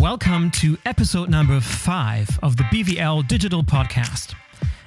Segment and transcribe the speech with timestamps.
[0.00, 4.34] Welcome to episode number five of the BVL Digital Podcast.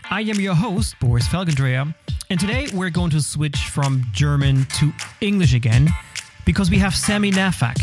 [0.10, 1.94] I am your host, Boris Felgendreher,
[2.32, 4.92] and today we're going to switch from German to
[5.22, 5.88] English again
[6.46, 7.80] because we have Sami Nafak,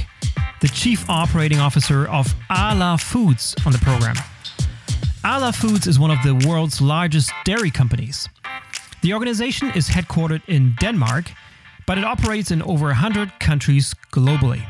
[0.61, 4.17] the Chief Operating Officer of Arla Foods, on the program.
[5.23, 8.29] Arla Foods is one of the world's largest dairy companies.
[9.03, 11.31] The organization is headquartered in Denmark,
[11.87, 14.67] but it operates in over 100 countries globally.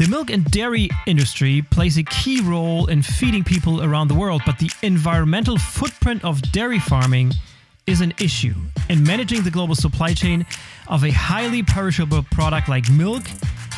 [0.00, 4.40] The milk and dairy industry plays a key role in feeding people around the world,
[4.46, 7.34] but the environmental footprint of dairy farming
[7.86, 8.54] is an issue,
[8.88, 10.46] and managing the global supply chain
[10.88, 13.24] of a highly perishable product like milk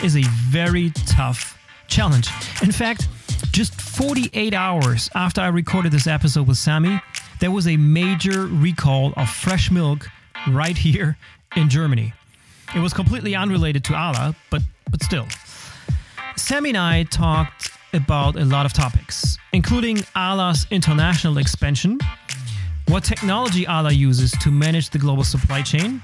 [0.05, 1.59] is a very tough
[1.89, 2.29] challenge.
[2.63, 3.09] In fact,
[3.51, 7.01] just 48 hours after I recorded this episode with Sami,
[7.41, 10.09] there was a major recall of fresh milk
[10.49, 11.17] right here
[11.57, 12.13] in Germany.
[12.77, 15.27] It was completely unrelated to Arla, but but still.
[16.37, 21.99] Sami and I talked about a lot of topics, including Arla's international expansion,
[22.89, 26.03] what technology Ala uses to manage the global supply chain,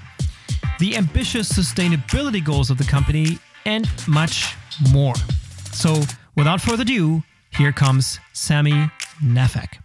[0.79, 4.55] the ambitious sustainability goals of the company, and much
[4.91, 5.15] more.
[5.71, 6.01] So,
[6.35, 8.89] without further ado, here comes Sami
[9.21, 9.79] Nafak.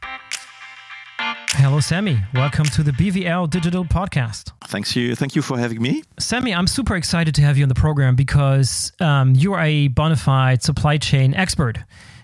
[1.56, 2.18] Hello, Sami.
[2.34, 4.52] Welcome to the BVL Digital Podcast.
[4.64, 5.14] Thanks you.
[5.14, 6.02] Thank you for having me.
[6.18, 9.88] Sami, I'm super excited to have you on the program because um, you are a
[9.88, 11.78] bona fide supply chain expert.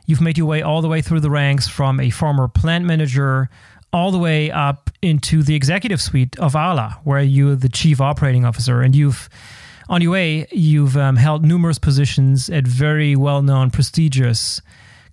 [0.06, 3.48] You've made your way all the way through the ranks from a former plant manager
[3.92, 8.45] all the way up into the executive suite of Arla, where you're the chief operating
[8.45, 9.28] officer, and you've
[9.89, 14.61] on your way you've um, held numerous positions at very well-known, prestigious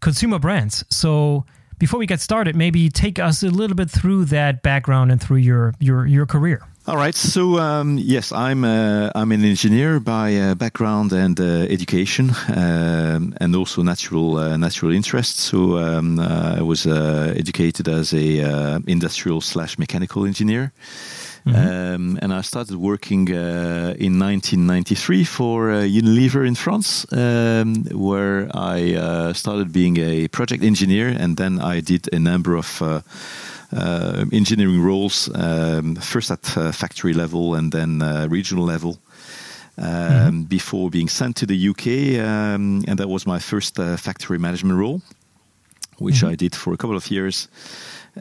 [0.02, 0.84] consumer brands.
[0.90, 1.46] So
[1.80, 5.38] before we get started, maybe take us a little bit through that background and through
[5.38, 6.62] your your your career.
[6.88, 7.16] All right.
[7.16, 13.36] So um, yes, I'm uh, I'm an engineer by uh, background and uh, education, um,
[13.42, 15.42] and also natural uh, natural interests.
[15.42, 20.72] So um, uh, I was uh, educated as a industrial slash mechanical engineer.
[21.48, 21.96] Mm-hmm.
[21.96, 28.50] Um, and I started working uh, in 1993 for uh, Unilever in France, um, where
[28.54, 33.02] I uh, started being a project engineer, and then I did a number of uh,
[33.72, 38.98] uh, engineering roles, um, first at uh, factory level and then regional level.
[39.80, 40.42] Um, mm-hmm.
[40.44, 45.04] Before being sent to the UK, um, and that was my first factory management role,
[46.00, 46.34] which mm-hmm.
[46.34, 47.48] I did for a couple of years.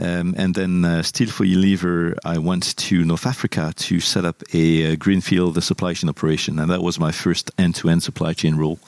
[0.00, 4.42] Um, and then, uh, still for Unilever, I went to North Africa to set up
[4.52, 8.78] a, a greenfield supply chain operation, and that was my first end-to-end supply chain role,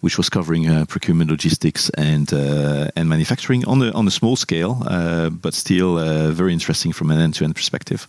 [0.00, 4.36] which was covering uh, procurement, logistics, and uh, and manufacturing on a on a small
[4.36, 8.06] scale, uh, but still uh, very interesting from an end-to-end perspective.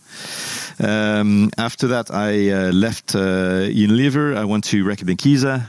[0.80, 4.36] Um, after that, I left Unilever.
[4.36, 5.60] I went to Reckitt Benckiser,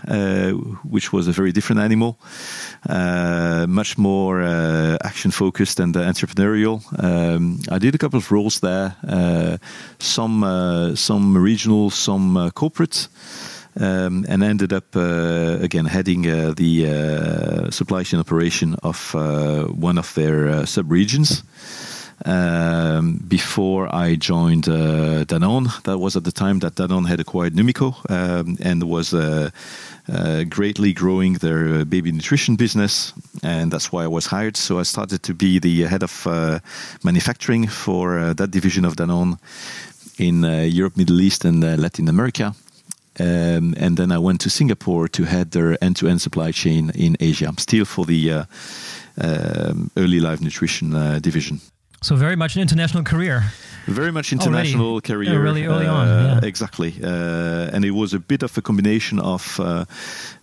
[0.84, 2.20] which was a very different animal,
[3.68, 4.42] much more
[5.04, 8.96] action focused and entrepreneurial um, I did a couple of roles there,
[10.00, 13.08] some some regional, some corporate.
[13.80, 19.98] Um, and ended up uh, again heading uh, the uh, supply chain operation of one
[19.98, 21.44] of their sub regions.
[22.26, 27.94] Um, before I joined Danone, that was at the time that Danone had acquired Numico
[28.10, 29.14] um, and was
[30.12, 33.14] uh, greatly growing their uh, baby nutrition business,
[33.44, 34.58] and that's why I was hired.
[34.58, 36.60] So I started to be the head of uh,
[37.04, 39.38] manufacturing for uh, that division of Danone
[40.18, 42.56] in uh, Europe, Middle East, and Latin America.
[43.20, 47.54] Um, and then I went to Singapore to head their end-to-end supply chain in Asia,
[47.58, 48.46] still for the
[49.22, 51.62] um, early life nutrition division.
[52.02, 53.44] So very much an international career.
[53.88, 55.34] Very much international Already, career.
[55.34, 56.08] Yeah, really early uh, on.
[56.08, 56.40] Yeah.
[56.44, 56.94] Exactly.
[57.04, 59.86] Uh, and it was a bit of a combination of uh,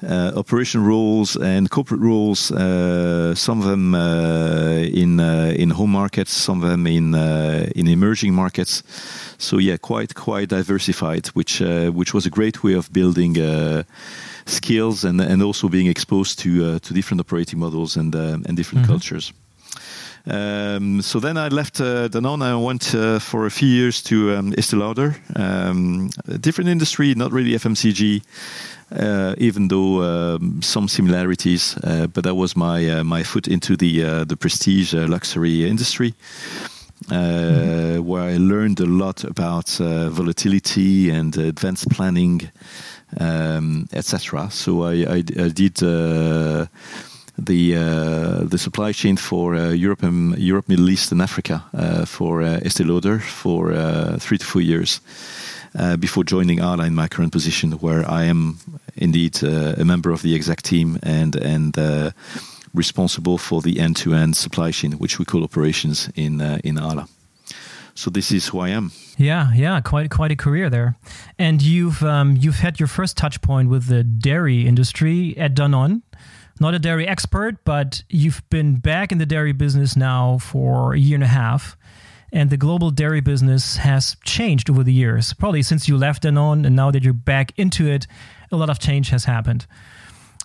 [0.02, 2.50] uh operation roles and corporate roles.
[2.50, 5.20] Uh, some of them uh, in
[5.60, 7.14] in home markets, some of them in
[7.74, 8.82] in emerging markets.
[9.38, 11.60] So yeah, quite quite diversified, which
[11.94, 13.36] which was a great way of building
[14.46, 18.90] skills and and also being exposed to to different operating models and and different mm
[18.90, 18.98] -hmm.
[18.98, 19.32] cultures.
[20.26, 22.42] Um, so then I left uh, Danone.
[22.42, 27.14] I went uh, for a few years to um, Estee Lauder, um, a different industry,
[27.14, 28.22] not really FMCG.
[28.92, 33.76] Uh, even though um, some similarities, uh, but that was my uh, my foot into
[33.76, 36.14] the uh, the prestige luxury industry.
[37.08, 38.06] Mm-hmm.
[38.06, 42.48] Where I learned a lot about volatility and advanced planning,
[43.18, 44.50] um, etc.
[44.50, 45.82] So I, I, I did
[47.38, 52.04] the uh, the supply chain for uh, Europe and Europe, Middle East, and Africa uh,
[52.04, 53.72] for Estee Lauder for
[54.18, 55.00] three to four years.
[56.00, 58.58] before joining Arla in my current position, where I am
[58.94, 61.76] indeed a member of the exec team and and
[62.76, 67.08] responsible for the end-to-end supply chain, which we call operations in uh, in Arla.
[67.94, 68.92] So this is who I am.
[69.16, 70.96] Yeah, yeah, quite quite a career there.
[71.38, 76.02] And you've um, you've had your first touch point with the dairy industry at Danone.
[76.58, 80.98] Not a dairy expert, but you've been back in the dairy business now for a
[80.98, 81.76] year and a half.
[82.32, 86.66] And the global dairy business has changed over the years, probably since you left Danone,
[86.66, 88.06] and now that you're back into it,
[88.50, 89.66] a lot of change has happened.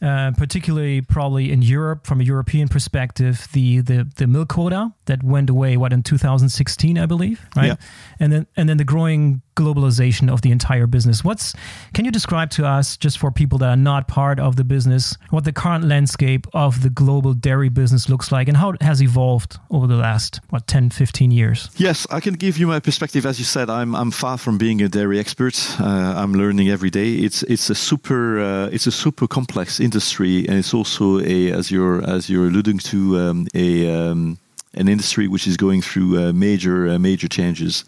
[0.01, 5.21] Uh, particularly probably in Europe from a European perspective, the, the the milk quota that
[5.21, 7.67] went away what in 2016, I believe, right?
[7.67, 7.75] Yeah.
[8.19, 11.23] And then and then the growing globalization of the entire business.
[11.23, 11.53] What's
[11.93, 15.17] can you describe to us just for people that are not part of the business
[15.29, 19.01] what the current landscape of the global dairy business looks like and how it has
[19.01, 21.69] evolved over the last what 10 15 years?
[21.77, 24.81] Yes, I can give you my perspective as you said I'm I'm far from being
[24.81, 25.55] a dairy expert.
[25.79, 27.13] Uh, I'm learning every day.
[27.15, 31.71] It's it's a super uh, it's a super complex industry and it's also a as
[31.71, 34.37] you're as you're alluding to um, a um,
[34.73, 37.85] an industry which is going through uh, major uh, major changes.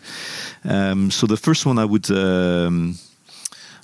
[0.63, 2.97] Um, so the first one I would um,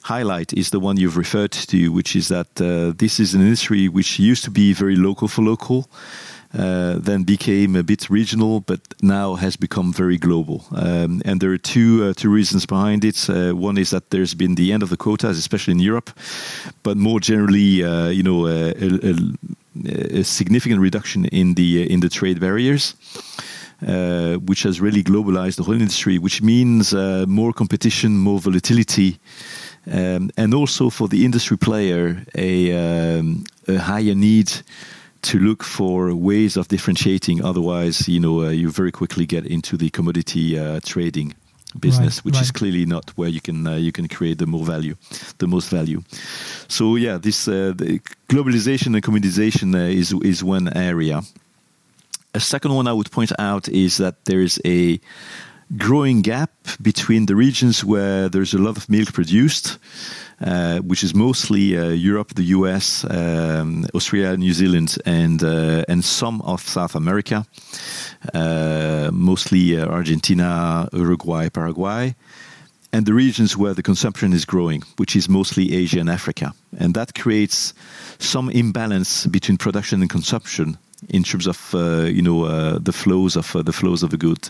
[0.03, 3.87] highlight is the one you've referred to, which is that uh, this is an industry
[3.87, 5.89] which used to be very local for local.
[6.51, 10.65] Uh, then became a bit regional, but now has become very global.
[10.71, 13.29] Um, and there are two uh, two reasons behind it.
[13.29, 16.09] Uh, one is that there's been the end of the quotas, especially in Europe,
[16.81, 17.83] but more generally,
[18.15, 19.15] you know, a, a,
[20.23, 22.95] significant reduction in the uh, in the trade barriers.
[23.87, 26.93] Uh, which has really globalized the whole industry, which means
[27.27, 29.17] more competition, more volatility,
[29.89, 34.51] um, and also for the industry player, a, um, a higher need
[35.21, 37.43] to look for ways of differentiating.
[37.43, 41.33] Otherwise, you know, uh, you very quickly get into the commodity uh, trading
[41.80, 44.66] business, Right, which is clearly not where you can uh, you can create the more
[44.66, 44.95] value,
[45.38, 46.01] the most value.
[46.68, 51.21] So yeah, this uh, the globalization and commoditization uh, is is one area.
[52.33, 55.00] A second one I would point out is that there is a
[55.77, 56.51] growing gap
[56.81, 59.77] between the regions where there's a lot of milk produced,
[60.42, 66.04] uh, which is mostly uh, Europe, the US, um, Australia, New Zealand, and uh, and
[66.04, 67.45] some of South America,
[68.33, 72.16] uh, mostly uh, Argentina, Uruguay, Paraguay.
[72.92, 76.54] And the regions where the consumption is growing, which is mostly Asia and Africa.
[76.80, 77.75] And that creates
[78.18, 83.35] some imbalance between production and consumption in terms of uh, you know uh, the flows
[83.35, 84.49] of uh, the flows of the good,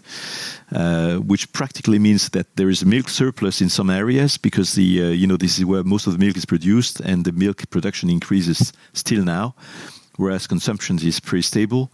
[0.71, 5.07] uh, which practically means that there is milk surplus in some areas because the uh,
[5.09, 8.09] you know this is where most of the milk is produced and the milk production
[8.09, 9.53] increases still now,
[10.17, 11.91] whereas consumption is pretty stable.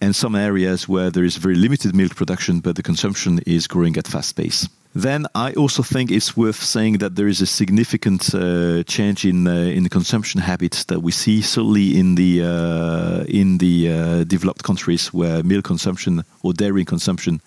[0.00, 3.96] And some areas where there is very limited milk production, but the consumption is growing
[3.96, 4.68] at fast pace.
[4.98, 9.46] Then I also think it's worth saying that there is a significant uh, change in
[9.46, 14.24] uh, in the consumption habits that we see, certainly in the uh, in the uh,
[14.24, 17.40] developed countries where milk consumption or dairy consumption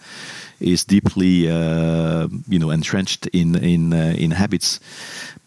[0.61, 1.47] is deeply
[2.47, 4.79] you know entrenched in in in habits.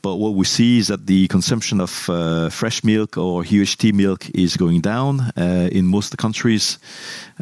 [0.05, 4.29] But what we see is that the consumption of uh, fresh milk or UHT milk
[4.35, 6.79] is going down uh, in most countries.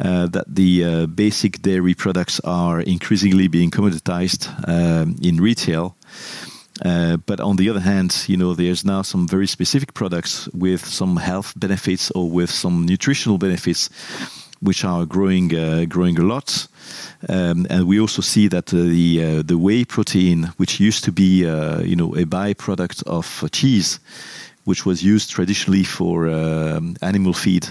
[0.00, 5.97] Uh, that the uh, basic dairy products are increasingly being commoditized um, in retail.
[6.85, 10.87] Uh, but on the other hand, you know, there's now some very specific products with
[10.87, 13.90] some health benefits or with some nutritional benefits,
[14.61, 16.69] which are growing uh, growing a lot.
[17.28, 21.12] Um, and we also see that uh, the uh, the whey protein, which used to
[21.12, 24.00] be uh, you know a byproduct of cheese,
[24.64, 27.68] which was used traditionally for um, animal feed,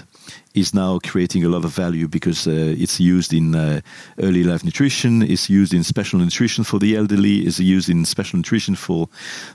[0.54, 3.80] is now creating a lot of value because uh, it's used in uh,
[4.18, 8.36] early life nutrition, it's used in special nutrition for the elderly, is used in special
[8.36, 9.08] nutrition for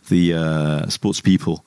[0.09, 1.63] the uh, sports people.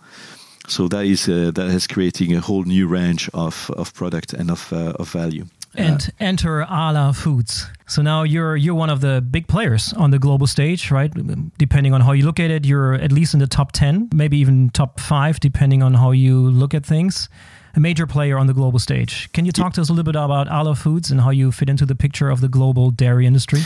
[0.68, 4.50] So that is uh, that is creating a whole new range of, of product and
[4.50, 5.46] of uh, of value.
[5.74, 7.66] And enter Arla Foods.
[7.86, 11.12] So now you're you're one of the big players on the global stage, right?
[11.58, 14.38] Depending on how you look at it, you're at least in the top 10, maybe
[14.38, 17.28] even top 5 depending on how you look at things.
[17.76, 19.30] A major player on the global stage.
[19.32, 21.68] Can you talk to us a little bit about Arla Foods and how you fit
[21.68, 23.60] into the picture of the global dairy industry?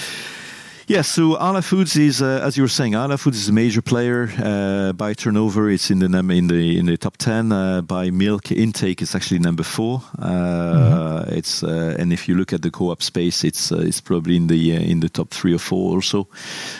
[0.87, 3.81] Yes, so Arla Foods is, uh, as you were saying, Arla Foods is a major
[3.81, 5.71] player uh, by turnover.
[5.71, 7.53] It's in the num- in the in the top ten.
[7.53, 10.03] Uh, by milk intake, it's actually number four.
[10.19, 14.37] Uh, It's uh, and if you look at the co-op space, it's uh, it's probably
[14.37, 16.27] in the uh, in the top three or four or so.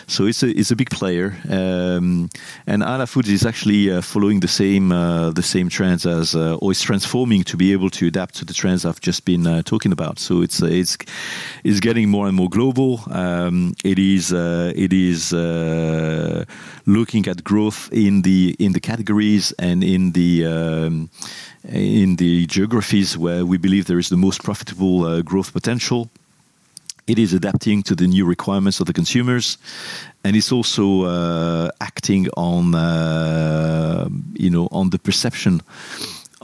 [0.07, 1.33] So it's a it's a big player.
[1.49, 2.29] Um,
[2.67, 6.57] and Arla Foods is actually uh, following the same uh, the same trends as uh,
[6.61, 9.63] or is transforming to be able to adapt to the trends I've just been uh,
[9.63, 10.19] talking about.
[10.19, 10.95] So it's uh, it's
[11.63, 12.99] it's getting more and more global.
[13.11, 16.43] Um, It is uh, it is uh,
[16.85, 21.09] looking at growth in the in the categories and in the um,
[21.63, 26.09] in the geographies where we believe there is the most profitable uh, growth potential.
[27.07, 29.57] It is adapting to the new requirements of the consumers,
[30.25, 35.61] and it's also uh, acting on uh, you know on the perception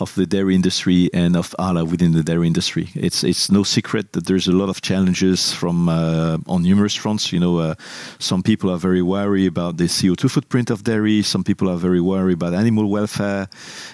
[0.01, 2.89] of the dairy industry and of Arla within the dairy industry.
[2.96, 7.31] It's it's no secret that there's a lot of challenges from uh, on numerous fronts.
[7.31, 7.75] You know, uh,
[8.20, 11.22] some people are very worried about the CO2 footprint of dairy.
[11.22, 13.48] Some people are very worried about animal welfare.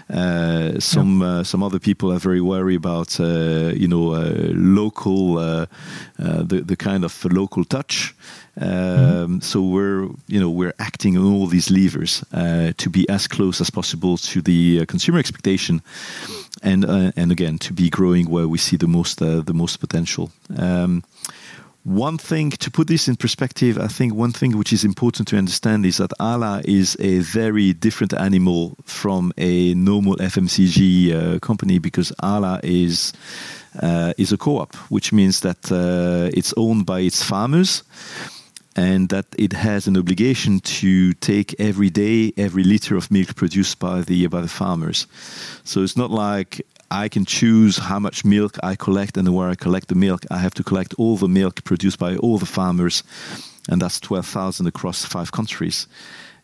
[0.10, 1.28] Uh, some yeah.
[1.28, 5.36] Uh, some other people are very worried about uh, you know uh, local
[6.18, 8.16] the the kind of local touch.
[8.60, 13.28] Um, So we're you know we're acting on all these levers uh, to be as
[13.28, 15.82] close as possible to the uh, consumer expectation,
[16.62, 19.80] and uh, and again to be growing where we see the most uh, the most
[19.80, 20.30] potential.
[20.58, 21.04] Um,
[21.84, 25.38] one thing to put this in perspective, I think one thing which is important to
[25.38, 31.80] understand is that Arla is a very different animal from a normal FMCG uh, company
[31.80, 33.14] because Arla is
[33.82, 35.72] uh, is a co-op, which means that
[36.34, 37.84] it's owned by its farmers
[38.78, 43.80] and that it has an obligation to take every day every liter of milk produced
[43.80, 45.08] by the by the farmers.
[45.64, 49.56] So it's not like I can choose how much milk I collect and where I
[49.56, 50.24] collect the milk.
[50.32, 53.04] I have to collect all the milk produced by all the farmers,
[53.68, 55.88] and that's twelve thousand across five countries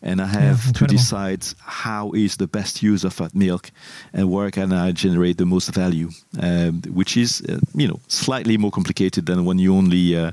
[0.03, 3.71] and I have yeah, to decide how is the best use of that milk
[4.13, 6.09] and where can I generate the most value,
[6.41, 10.31] um, which is uh, you know slightly more complicated than when you only uh,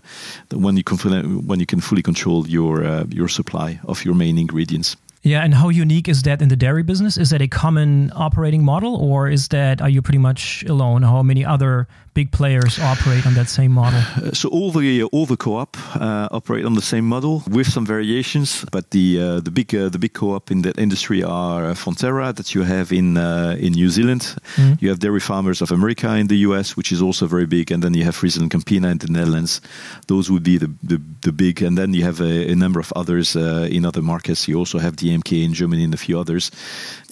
[0.53, 4.39] when you can when you can fully control your uh, your supply of your main
[4.39, 4.97] ingredients.
[5.23, 7.19] Yeah, and how unique is that in the dairy business?
[7.19, 11.03] Is that a common operating model, or is that are you pretty much alone?
[11.03, 14.00] How many other big players operate on that same model?
[14.17, 17.67] Uh, so all the uh, all the co-op uh, operate on the same model with
[17.67, 21.71] some variations, but the uh, the big uh, the big co-op in that industry are
[21.71, 24.23] uh, Fonterra that you have in in New Zealand.
[24.57, 24.75] Mm-hmm.
[24.81, 27.83] You have Dairy Farmers of America in the US, which is also very big, and
[27.83, 29.61] then you have Friesland Campina in the Netherlands.
[30.07, 32.93] Those would be the the, the big, and then you have a, a number of
[32.97, 34.49] others in other markets.
[34.49, 36.50] You also have the DMK in Germany and a few others.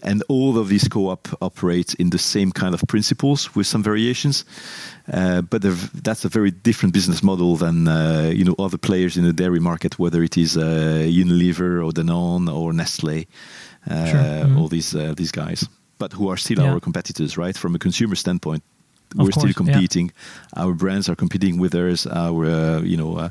[0.02, 4.45] And all of these co-op operate in the same kind of principles with some variations.
[5.12, 5.62] Uh, but
[6.02, 9.61] that's a very different business model than uh, you know other players in the dairy
[9.61, 13.25] market, whether it is uh, Unilever or Danone or Nestle,
[13.90, 14.21] uh, sure.
[14.21, 14.59] mm-hmm.
[14.59, 15.67] all these uh, these guys,
[15.99, 16.73] but who are still yeah.
[16.73, 17.57] our competitors, right?
[17.57, 18.62] From a consumer standpoint,
[19.17, 20.12] we're still competing.
[20.57, 20.64] Yeah.
[20.64, 22.07] Our brands are competing with theirs.
[22.07, 23.31] Our you know uh,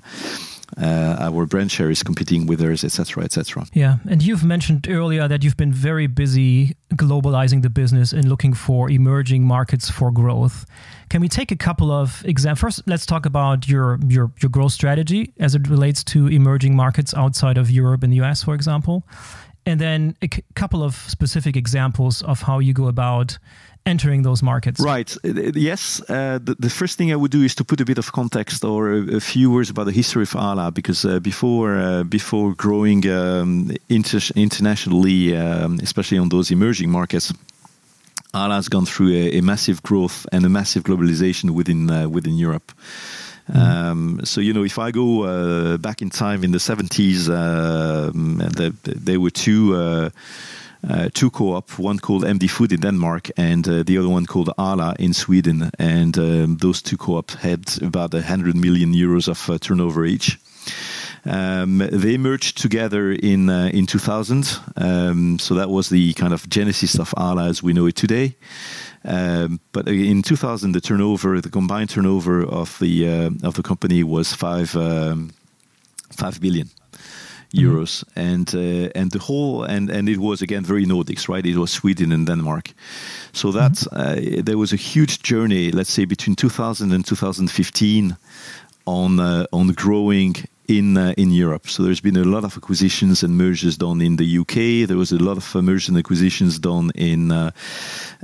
[0.76, 3.66] Uh, our brand share is competing with others, etc., etc.
[3.74, 8.54] Yeah, and you've mentioned earlier that you've been very busy globalizing the business and looking
[8.54, 10.66] for emerging markets for growth.
[11.10, 12.60] Can we take a couple of examples?
[12.60, 17.14] First, let's talk about your your your growth strategy as it relates to emerging markets
[17.14, 19.04] outside of Europe and the US, for example,
[19.66, 23.38] and then a c- couple of specific examples of how you go about
[23.88, 24.80] entering those markets.
[24.80, 25.18] Right.
[25.24, 26.02] Uh, yes.
[26.10, 28.64] Uh, the, the, first thing I would do is to put a bit of context
[28.64, 32.54] or a, a few words about the history of Arla, because uh, before uh, before
[32.54, 37.34] growing um, inter- internationally, um, especially on those emerging markets.
[38.34, 42.36] Arla has gone through a, a, massive growth and a massive globalization within uh, within
[42.38, 42.72] Europe.
[43.50, 43.56] Mm.
[43.56, 48.12] Um, so you know, if I go uh, back in time in the seventies, uh,
[48.14, 50.12] the, there were two
[50.88, 54.50] uh, two co-op, one called MD Food in Denmark and uh, the other one called
[54.58, 55.70] Arla in Sweden.
[55.80, 60.40] And um, those two co-ops had about 100 million euros of uh, turnover each.
[61.26, 64.46] Um, they merged together in uh, in 2000,
[64.78, 68.36] um, so that was the kind of genesis of Arla as we know it today.
[69.04, 74.04] Um, but in 2000, the turnover, the combined turnover of the uh, of the company
[74.04, 75.32] was five um,
[76.12, 76.70] five billion.
[77.54, 77.66] Mm-hmm.
[77.66, 78.20] euros, mm-hmm.
[78.20, 81.46] and uh, and the whole and and it was again very Nordics, right?
[81.46, 82.74] It was Sweden and Denmark.
[83.32, 84.40] So that mm-hmm.
[84.40, 88.18] uh, there was a huge journey, let's say between 2000 and 2015,
[88.86, 90.36] on uh, on growing
[90.68, 91.70] in uh, in Europe.
[91.70, 94.88] So there's been a lot of acquisitions and mergers done in the UK.
[94.88, 97.52] There was a lot of mergers and acquisitions done in uh,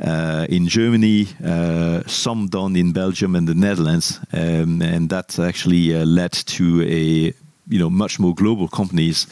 [0.03, 1.27] uh, in Germany.
[1.44, 6.82] Uh, some done in Belgium and the Netherlands, um, and that actually uh, led to
[6.84, 7.34] a
[7.67, 9.27] you know much more global companies,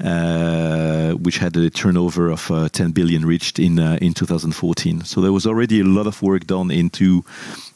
[0.00, 5.04] uh, which had a turnover of uh, 10 billion reached in uh, in 2014.
[5.04, 7.24] So there was already a lot of work done into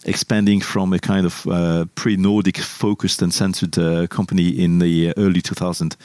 [0.04, 5.40] expanding from a kind of uh, pre-Nordic focused and centered uh, company in the early
[5.40, 5.97] 2000s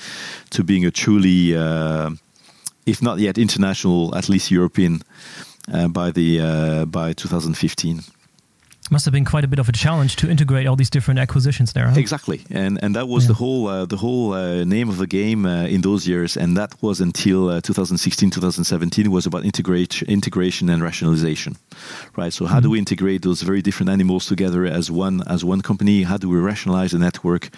[0.51, 2.11] to being a truly, uh,
[2.85, 5.01] if not yet international, at least European
[5.89, 8.16] by the by 2015.
[8.89, 11.73] Must have been quite a bit of a challenge to integrate all these different acquisitions
[11.73, 11.87] there.
[11.87, 11.99] Huh?
[11.99, 13.27] Exactly, and and that was yeah.
[13.29, 16.55] the whole uh, the whole uh, name of the game uh, in those years, and
[16.55, 21.57] that was until 2016, 2017 was about integrate integration and rationalization,
[22.15, 22.31] right?
[22.31, 22.63] So how mm-hmm.
[22.63, 26.03] do we integrate those very different animals together as one as one company?
[26.03, 27.49] How do we rationalize a network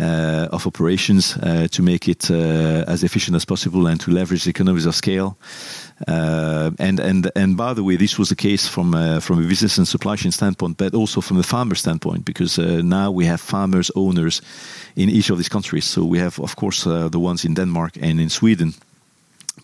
[0.00, 4.44] uh, of operations uh, to make it uh, as efficient as possible and to leverage
[4.44, 5.36] the economies of scale?
[6.08, 9.46] Uh, and and and by the way, this was the case from uh, from a
[9.46, 13.26] business and supply chain standpoint, but also from the farmer standpoint, because uh, now we
[13.26, 14.42] have farmers owners
[14.94, 15.84] in each of these countries.
[15.84, 18.74] So we have, of course, the ones in Denmark and in Sweden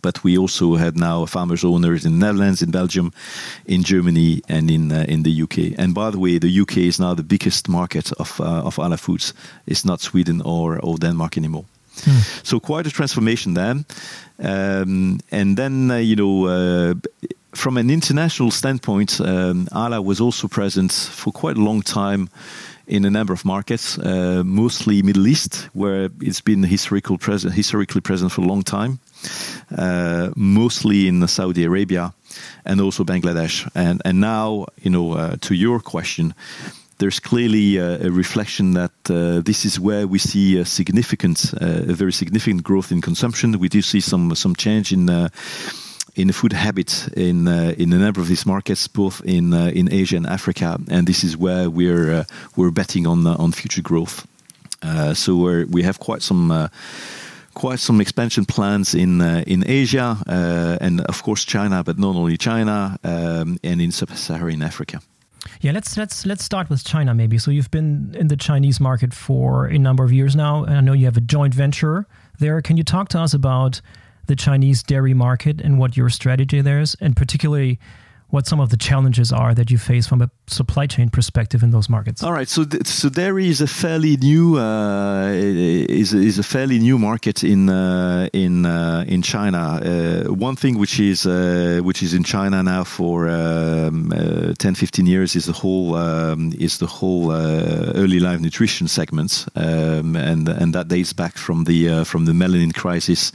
[0.02, 3.12] but we also had now farmers owners in the Netherlands, in Belgium,
[3.66, 5.78] in Germany, and in uh, in the UK.
[5.78, 8.96] And by the way, the UK is now the biggest market of uh, of Arla
[8.96, 9.34] Foods.
[9.66, 11.64] It's not Sweden or or Denmark anymore.
[12.04, 12.20] Hmm.
[12.42, 13.84] So quite a transformation then.
[14.38, 16.94] Um, and then, uh, you know, uh,
[17.58, 22.30] from an international standpoint, um, Arla was also present for quite a long time
[22.86, 28.00] in a number of markets, uh, mostly Middle East, where it's been historical present, historically
[28.00, 29.00] present for a long time,
[29.76, 32.14] uh, mostly in Saudi Arabia
[32.64, 33.68] and also Bangladesh.
[33.74, 36.34] And, and now, you know, uh, to your question,
[36.98, 41.90] there's clearly a, a reflection that uh, this is where we see a significant, uh,
[41.90, 43.58] a very significant growth in consumption.
[43.58, 45.28] We do see some some change in.
[46.18, 49.70] In the food habits in uh, in a number of these markets, both in uh,
[49.74, 52.24] in Asia and Africa, and this is where we're uh,
[52.56, 54.26] we're betting on on future growth.
[55.14, 56.68] so we we have quite some
[57.58, 62.16] quite some expansion plans in uh, in Asia uh, and of course China, but not
[62.16, 65.00] only China um, and in sub-Saharan Africa.
[65.60, 67.38] Yeah, let's let's let's start with China maybe.
[67.38, 70.80] So you've been in the Chinese market for a number of years now, and I
[70.80, 72.06] know you have a joint venture
[72.38, 72.62] there.
[72.62, 73.80] Can you talk to us about
[74.28, 77.80] the Chinese dairy market and what your strategy there is, and particularly
[78.30, 81.70] what some of the challenges are that you face from a supply chain perspective in
[81.70, 82.22] those markets.
[82.22, 86.78] All right, so th- so dairy is a fairly new uh, is is a fairly
[86.78, 89.80] new market in uh, in uh, in China.
[89.82, 94.74] Uh, one thing which is uh, which is in China now for um, uh, 10,
[94.74, 100.48] 15 years is the whole um, is the whole early life nutrition segment, um, and
[100.48, 103.32] and that dates back from the from the melamine crisis.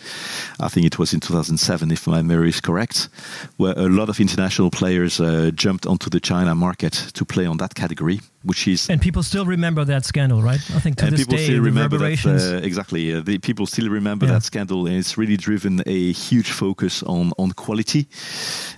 [0.60, 3.10] I think it was in 2007, if my memory is correct,
[3.58, 4.83] where a lot of international players
[5.20, 9.24] uh, jumped onto the China market to play on that category which is and people
[9.24, 10.60] still remember that scandal, right?
[10.76, 13.14] I think to and this people day, still remember that, uh, exactly.
[13.14, 14.34] Uh, the, people still remember yeah.
[14.34, 18.08] that scandal, and it's really driven a huge focus on on quality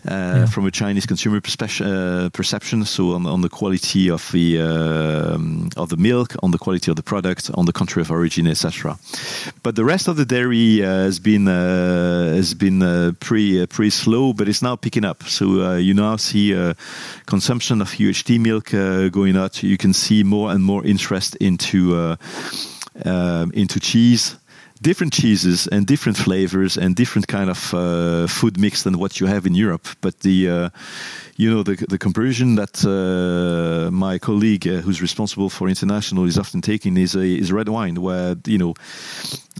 [0.08, 0.46] uh, yeah.
[0.46, 2.86] from a Chinese consumer uh, perception.
[2.86, 6.96] So on, on the quality of the um, of the milk, on the quality of
[6.96, 8.98] the product, on the country of origin, etc.
[9.64, 14.34] But the rest of the dairy uh, has been uh, has been pretty pretty slow,
[14.34, 15.24] but it's now picking up.
[15.24, 16.54] So you now see
[17.26, 18.70] consumption of UHT milk
[19.12, 22.16] going up you can see more and more interest into uh,
[23.06, 24.38] um, into cheese
[24.82, 29.28] different cheeses and different flavors and different kind of uh, food mix than what you
[29.28, 29.88] have in Europe.
[30.02, 30.70] But the uh,
[31.38, 36.38] you know the the conversion that uh, my colleague uh, who's responsible for international is
[36.38, 38.74] often taking is a is red wine, where you know.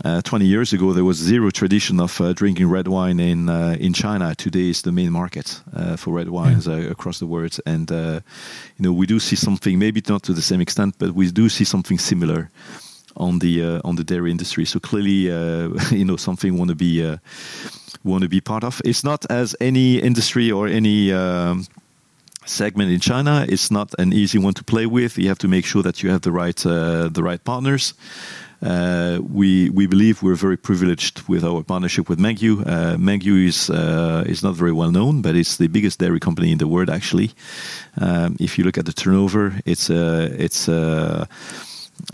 [0.04, 3.48] Uh, 20 years ago, there was zero tradition of uh, drinking red wine in
[3.80, 4.36] in China.
[4.36, 5.62] Today is the main market
[5.96, 6.92] for red wines yeah.
[6.92, 8.22] across the world, and you
[8.80, 11.64] know we do see something, maybe not to the same extent, but we do see
[11.64, 12.50] something similar
[13.18, 14.66] on the uh, on the dairy industry.
[14.66, 17.18] So clearly, uh, you know, something want to be uh,
[18.04, 18.82] want to be part of.
[18.86, 21.12] It's not as any industry or any.
[21.14, 21.66] Um,
[22.48, 25.66] segment in China it's not an easy one to play with you have to make
[25.66, 27.96] sure that you have the right uh, the right partners
[28.62, 32.62] uh, we we believe we're very privileged with our partnership with Mengniu.
[32.66, 36.52] Uh, Mengniu is uh, is not very well known, but it's the biggest dairy company
[36.52, 36.90] in the world.
[36.90, 37.32] Actually,
[38.00, 41.26] um, if you look at the turnover, it's uh, it's uh,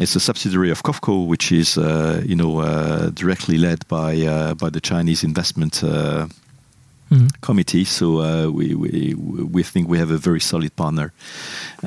[0.01, 4.53] it's a subsidiary of COFCO, which is uh, you know uh, directly led by uh,
[4.55, 6.27] by the Chinese investment uh,
[7.09, 7.27] mm-hmm.
[7.41, 7.85] committee.
[7.85, 11.13] So uh, we, we we think we have a very solid partner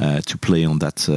[0.00, 1.09] uh, to play on that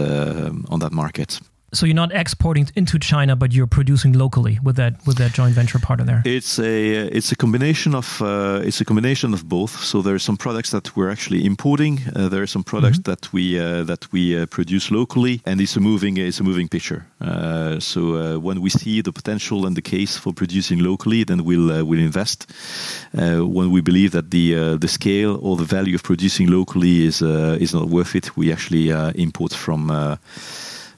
[0.72, 1.40] on that market.
[1.74, 5.54] So you're not exporting into China, but you're producing locally with that with that joint
[5.54, 6.22] venture partner there.
[6.24, 9.84] It's a it's a combination of uh, it's a combination of both.
[9.84, 12.00] So there are some products that we're actually importing.
[12.16, 13.12] Uh, there are some products mm-hmm.
[13.12, 16.70] that we uh, that we uh, produce locally, and it's a moving it's a moving
[16.70, 17.06] picture.
[17.20, 21.44] Uh, so uh, when we see the potential and the case for producing locally, then
[21.44, 22.48] we'll we'll invest.
[23.12, 27.22] when we believe that the the scale or the value of producing locally is
[27.60, 29.92] is not worth it, we actually import from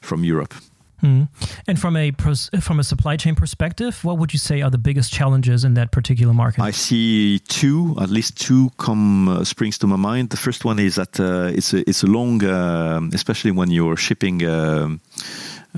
[0.09, 0.53] from Europe.
[1.01, 1.29] Mm.
[1.67, 2.11] And from a
[2.59, 5.91] from a supply chain perspective, what would you say are the biggest challenges in that
[5.91, 6.61] particular market?
[6.61, 10.29] I see two, at least two, come uh, springs to my mind.
[10.29, 13.97] The first one is that uh, it's a it's a long, uh, especially when you're
[13.97, 14.43] shipping.
[14.45, 14.99] Um,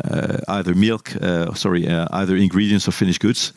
[0.06, 3.52] uh, either milk, uh, sorry, uh, either ingredients or finished goods.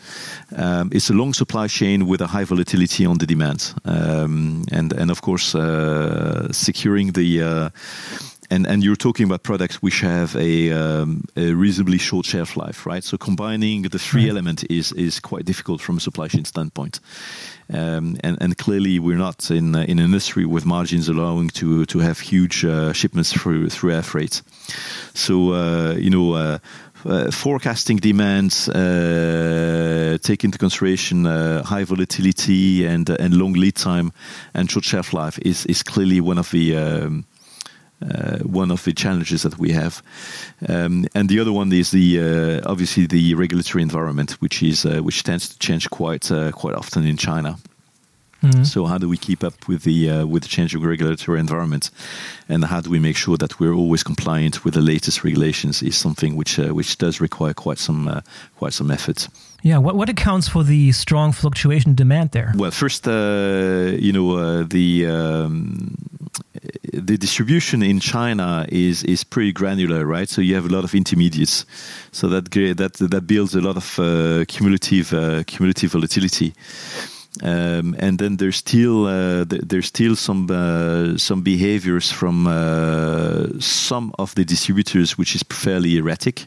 [0.57, 4.93] Um, it's a long supply chain with a high volatility on the demand, um, and
[4.93, 5.55] and of course
[6.51, 7.71] securing the
[8.55, 12.87] and and you're talking about products which have a, um, a reasonably short shelf life,
[12.87, 13.05] right?
[13.05, 14.31] So combining the three right.
[14.31, 17.01] element is is quite difficult from a supply chain standpoint.
[17.73, 21.85] Um, and, and clearly, we're not in uh, in an industry with margins allowing to
[21.87, 24.43] to have huge uh, shipments through through air freight.
[25.15, 26.35] So uh, you know.
[26.35, 26.59] Uh,
[27.07, 33.75] uh, forecasting demands uh, take into consideration uh, high volatility and uh, and long lead
[33.75, 34.11] time
[34.55, 37.27] and short shelf life is is clearly one of the um,
[38.43, 40.03] one of the challenges that we have.
[40.69, 45.01] Um, and the other one is the uh, obviously the regulatory environment, which is uh,
[45.01, 47.59] which tends to change quite quite often in China.
[48.45, 48.65] Mm-hmm.
[48.65, 51.91] So how do we keep up with the uh, with the changing regulatory environment,
[52.49, 55.83] and how do we make sure that we're always compliant with the latest regulations?
[55.83, 58.21] Is something which uh, which does require quite some uh,
[58.59, 59.29] quite some effort.
[59.65, 62.53] Yeah, what what accounts for the strong fluctuation demand there?
[62.55, 65.07] Well, first, you know the.
[65.07, 65.97] Um,
[66.93, 70.29] the distribution in China is is pretty granular, right?
[70.29, 71.67] So you have a lot of intermediates,
[72.13, 76.55] so that that that builds a lot of uh, cumulative uh, cumulative volatility.
[77.43, 84.13] Um, and then there's still uh, there's still some uh, some behaviors from uh, some
[84.19, 86.47] of the distributors which is fairly erratic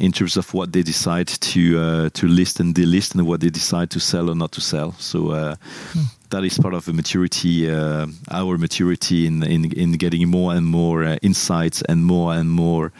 [0.00, 3.50] in terms of what they decide to uh, to list and delist and what they
[3.50, 4.92] decide to sell or not to sell.
[4.98, 5.56] So uh,
[5.92, 6.02] hmm.
[6.30, 10.66] that is part of the maturity, uh, our maturity in, in in getting more and
[10.66, 12.92] more uh, insights and more and more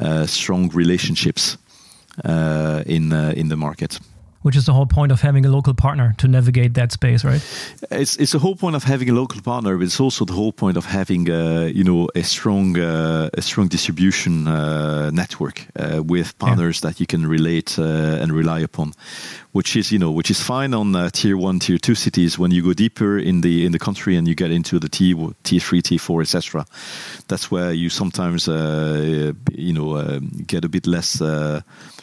[0.00, 1.56] uh, strong relationships
[2.24, 4.00] uh, in in the market
[4.44, 7.42] which is the whole point of having a local partner to navigate that space, right?
[7.90, 10.52] It's it's the whole point of having a local partner, but it's also the whole
[10.52, 16.02] point of having uh, you know a strong uh, a strong distribution uh, network uh,
[16.02, 16.90] with partners yeah.
[16.90, 18.92] that you can relate uh, and rely upon.
[19.52, 22.38] Which is you know which is fine on uh, tier one, tier two cities.
[22.38, 25.14] When you go deeper in the in the country and you get into the T
[25.42, 26.66] tier three, tier four, etc.
[27.28, 31.22] That's where you sometimes you know get a bit less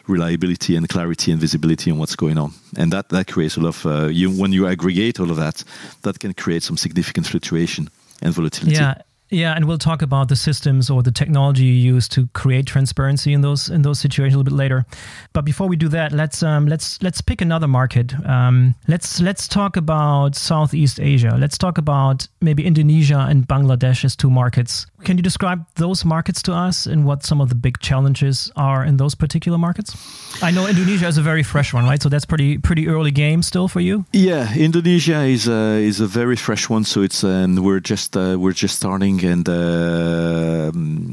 [0.07, 2.53] reliability and clarity and visibility on what's going on.
[2.77, 5.63] And that, that creates a lot of, uh, you, when you aggregate all of that,
[6.01, 7.89] that can create some significant fluctuation
[8.21, 8.77] and volatility.
[8.77, 9.01] Yeah.
[9.31, 13.31] Yeah, and we'll talk about the systems or the technology you use to create transparency
[13.31, 14.85] in those in those situations a little bit later.
[15.31, 18.13] But before we do that, let's um, let's let's pick another market.
[18.25, 21.37] Um, let's let's talk about Southeast Asia.
[21.39, 24.85] Let's talk about maybe Indonesia and Bangladesh as two markets.
[25.05, 28.83] Can you describe those markets to us and what some of the big challenges are
[28.83, 29.95] in those particular markets?
[30.43, 32.01] I know Indonesia is a very fresh one, right?
[32.01, 34.05] So that's pretty pretty early game still for you.
[34.11, 36.83] Yeah, Indonesia is a, is a very fresh one.
[36.83, 40.71] So it's and we're just uh, we're just starting and uh,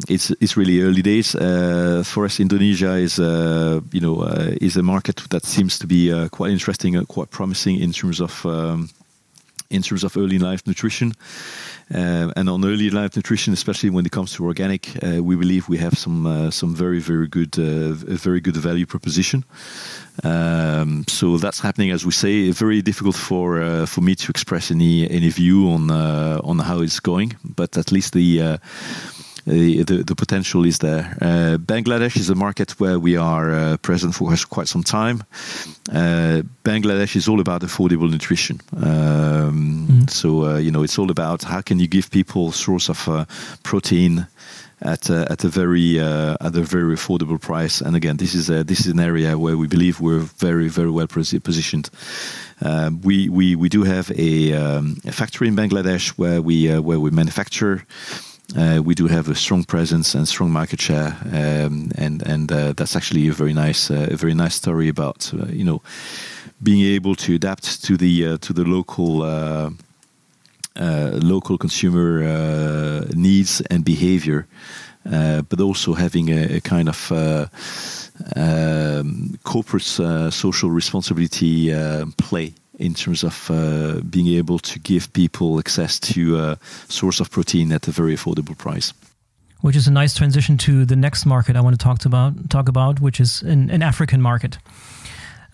[0.08, 2.40] it's it's really early days uh, for us.
[2.40, 4.22] Indonesia is uh, you know
[4.60, 8.44] is a market that seems to be quite interesting, and quite promising in terms of.
[8.44, 8.90] Um,
[9.70, 11.12] in terms of early life nutrition.
[11.94, 15.68] Uh, and on early life nutrition, especially when it comes to organic, uh, we believe
[15.68, 19.44] we have some uh, some very very good very good value proposition.
[20.24, 22.50] Um, so that's happening as we say.
[22.50, 27.36] Very difficult for for me to express any any view on on how it's going,
[27.42, 28.58] but at least the
[29.48, 31.16] the, the, the potential is there.
[31.20, 35.24] Uh, Bangladesh is a market where we are uh, present for quite some time.
[35.90, 38.60] Uh, Bangladesh is all about affordable nutrition.
[38.76, 40.10] Um, mm.
[40.10, 43.26] So you know, it's all about how can you give people source of
[43.62, 44.26] protein
[44.82, 47.80] at a, at a very uh, at a very affordable price.
[47.80, 50.90] And again, this is a, this is an area where we believe we're very very
[50.90, 51.90] well positioned.
[52.60, 56.80] Um, we, we we do have a, um, a, factory in Bangladesh where we uh,
[56.80, 61.90] where we manufacture uh, we do have a strong presence and strong market share, um,
[61.96, 65.46] and and uh, that's actually a very nice uh, a very nice story about uh,
[65.52, 65.82] you know
[66.62, 69.70] being able to adapt to the uh, to the local uh,
[71.22, 72.22] local consumer
[73.14, 74.46] needs and behavior,
[75.48, 77.12] but also having a, a kind of
[78.36, 81.72] um, corporate social responsibility
[82.16, 87.30] play in terms of uh, being able to give people access to a source of
[87.30, 88.92] protein at a very affordable price.
[89.60, 92.68] Which is a nice transition to the next market I want to talk about, talk
[92.68, 94.58] about which is an, an African market.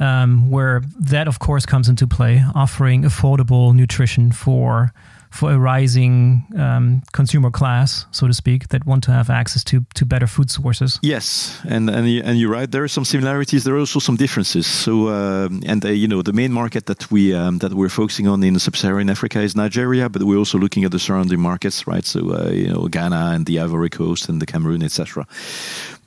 [0.00, 4.92] Um, where that, of course, comes into play, offering affordable nutrition for
[5.34, 9.84] for a rising um, consumer class, so to speak, that want to have access to
[9.94, 10.98] to better food sources.
[11.02, 12.70] Yes, and and and you're right.
[12.70, 13.64] There are some similarities.
[13.64, 14.66] There are also some differences.
[14.66, 18.28] So uh, and uh, you know the main market that we um, that we're focusing
[18.28, 22.06] on in sub-Saharan Africa is Nigeria, but we're also looking at the surrounding markets, right?
[22.06, 25.26] So uh, you know Ghana and the Ivory Coast and the Cameroon, etc.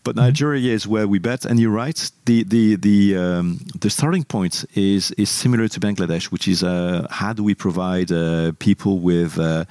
[0.08, 0.16] But.
[0.28, 2.12] Nigeria is where we bet, and you're right.
[2.26, 7.08] The the the um, the starting point is is similar to Bangladesh, which is uh,
[7.10, 9.66] how do we provide uh, people with uh,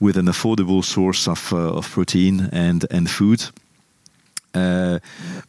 [0.00, 3.40] with an affordable source of uh, of protein and and food
[4.54, 4.98] uh,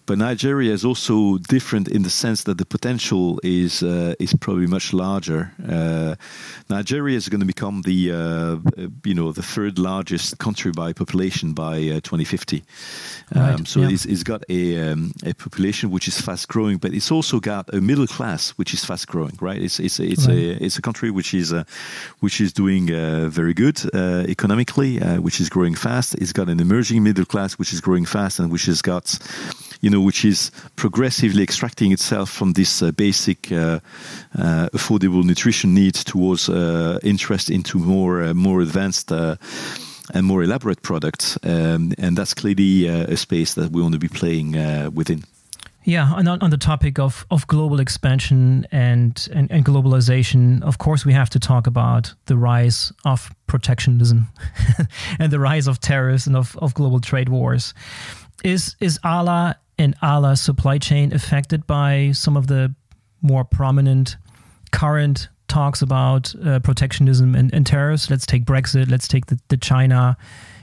[0.05, 4.67] but Nigeria is also different in the sense that the potential is uh, is probably
[4.67, 5.51] much larger.
[5.67, 6.15] Uh,
[6.69, 8.57] Nigeria is going to become the uh,
[9.03, 12.63] you know the third largest country by population by uh, 2050.
[13.35, 13.67] Um, right.
[13.67, 13.89] So yeah.
[13.89, 17.73] it's, it's got a um, a population which is fast growing, but it's also got
[17.73, 19.37] a middle class which is fast growing.
[19.41, 19.61] Right?
[19.61, 20.37] It's it's it's right.
[20.37, 21.53] a it's a country which is
[22.19, 22.87] which is doing
[23.31, 23.77] very good
[24.29, 26.15] economically, which is growing fast.
[26.15, 29.17] It's got an emerging middle class which is growing fast and which has got,
[29.81, 33.79] you know, which is progressively extracting itself from this uh, basic uh,
[34.37, 39.11] uh, affordable nutrition needs towards uh, interest into more uh, more advanced
[40.13, 41.37] and more elaborate products.
[41.43, 44.53] Um, and that's clearly a space that we want to be playing
[44.93, 45.23] within.
[45.85, 50.79] Yeah, and on, on, the topic of, of global expansion and, and, and, globalization, of
[50.79, 54.27] course, we have to talk about the rise of protectionism
[55.19, 57.75] and the rise of tariffs and of, of global trade wars.
[58.45, 62.75] Is is Arla and Arla supply chain affected by some of the
[63.23, 64.17] more prominent
[64.71, 68.11] current talks about uh, protectionism and, and, tariffs?
[68.11, 68.89] Let's take Brexit.
[68.89, 70.15] Let's take the, the China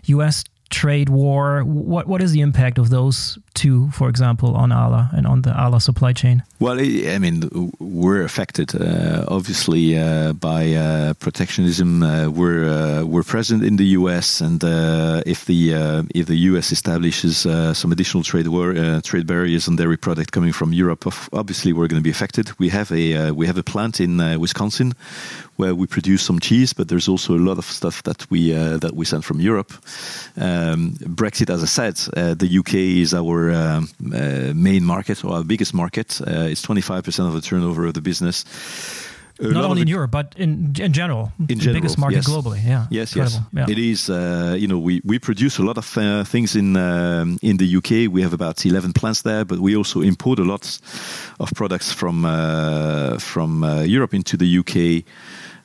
[0.05, 1.63] U.S trade war.
[1.65, 5.53] What what is the impact of those two, for example, on Arla and on the
[5.53, 6.43] Arla supply chain?
[6.59, 12.03] Well, I mean, we're affected uh, obviously uh, by uh, protectionism.
[12.03, 14.41] Uh, we're uh, we're present in the U.S.
[14.41, 15.73] and uh, if the
[16.15, 16.73] if the U.S.
[16.73, 17.47] establishes
[17.79, 22.03] some additional trade war trade barriers on dairy product coming from Europe, obviously we're going
[22.03, 22.51] to be affected.
[22.59, 24.95] We have a we have a plant in Wisconsin
[25.63, 28.53] where we produce some cheese, but there's also a lot of stuff that we
[28.85, 29.73] that we send from Europe.
[30.37, 31.97] Um, Brexit, as I said,
[32.39, 33.39] the UK is our
[34.55, 36.21] main market or our biggest market.
[36.53, 38.45] it's 25% of the turnover of the business.
[39.41, 42.29] A Not only in Europe, but in in general, in the general, biggest market yes.
[42.29, 42.61] globally.
[42.65, 43.47] Yeah, yes, Incredible.
[43.53, 43.69] yes.
[43.69, 43.73] Yeah.
[43.73, 44.09] It is.
[44.09, 47.77] Uh, you know, we, we produce a lot of uh, things in um, in the
[47.77, 48.13] UK.
[48.13, 50.81] We have about eleven plants there, but we also import a lot
[51.39, 55.05] of products from uh, from uh, Europe into the UK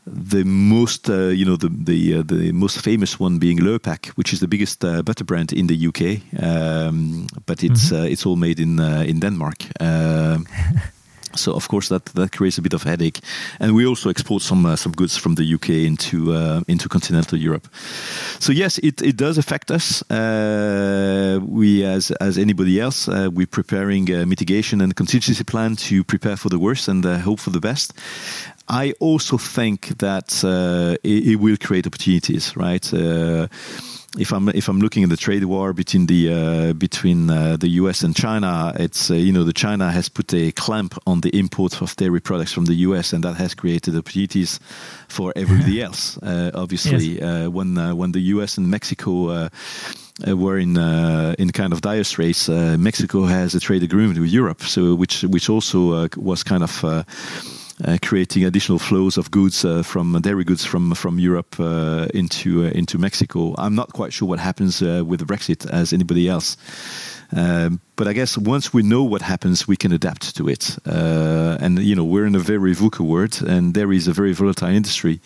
[0.07, 4.33] the most uh, you know the the uh, the most famous one being Lurpak, which
[4.33, 8.03] is the biggest uh, butter brand in the UK, um, but it's mm-hmm.
[8.03, 9.65] Uh, it's all made in uh, in Denmark.
[9.79, 10.47] Um,
[11.35, 13.19] so of course that that creates a bit of headache,
[13.59, 16.33] and we also export some uh, some goods from the UK into
[16.67, 17.67] into continental Europe.
[18.39, 20.03] So yes, it, it does affect us.
[21.41, 26.49] we as as anybody else, we're preparing a mitigation and contingency plan to prepare for
[26.49, 27.93] the worst and hope for the best.
[28.69, 32.93] I also think that uh, it, it, will create opportunities, right?
[32.93, 33.47] Uh,
[34.19, 37.69] if I'm if I'm looking at the trade war between the uh, between uh, the
[37.81, 38.03] U.S.
[38.03, 41.81] and China, it's uh, you know the China has put a clamp on the import
[41.81, 43.13] of dairy products from the U.S.
[43.13, 44.59] and that has created opportunities
[45.07, 46.17] for everybody else.
[46.17, 47.47] Uh, obviously, yes.
[47.47, 48.57] when when the U.S.
[48.57, 49.49] and Mexico.
[50.27, 52.49] Uh, were in uh, in kind of dire straits.
[52.49, 56.83] Uh, Mexico has a trade agreement with Europe, so which which also was kind of
[56.83, 57.03] uh,
[58.01, 61.59] creating additional flows of goods uh, from uh, dairy goods from from Europe
[62.13, 63.53] into into Mexico.
[63.57, 66.57] I'm not quite sure what happens with Brexit as anybody else.
[67.35, 70.77] Um, but I guess once we know what happens, we can adapt to it.
[70.85, 74.33] Uh, and you know, we're in a very VUCA world, and there is a very
[74.33, 75.19] volatile industry.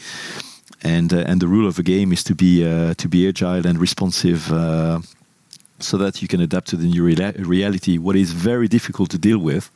[0.84, 3.68] And uh, and the rule of the game is to be uh, to be agile
[3.68, 4.48] and responsive,
[5.80, 7.98] so that you can adapt to the new reality.
[7.98, 9.70] What is very difficult to deal with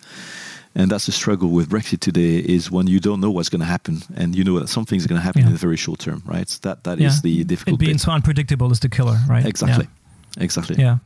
[0.76, 3.66] and that's the struggle with Brexit today is when you don't know what's going to
[3.66, 5.48] happen, and you know that something's going to happen yeah.
[5.48, 6.48] in the very short term, right?
[6.62, 7.08] That that yeah.
[7.08, 7.76] is the difficult.
[7.76, 8.02] It being bit.
[8.02, 9.46] so unpredictable is the killer, right?
[9.46, 9.86] Exactly.
[9.86, 10.44] Yeah.
[10.44, 10.76] Exactly.
[10.78, 10.98] Yeah.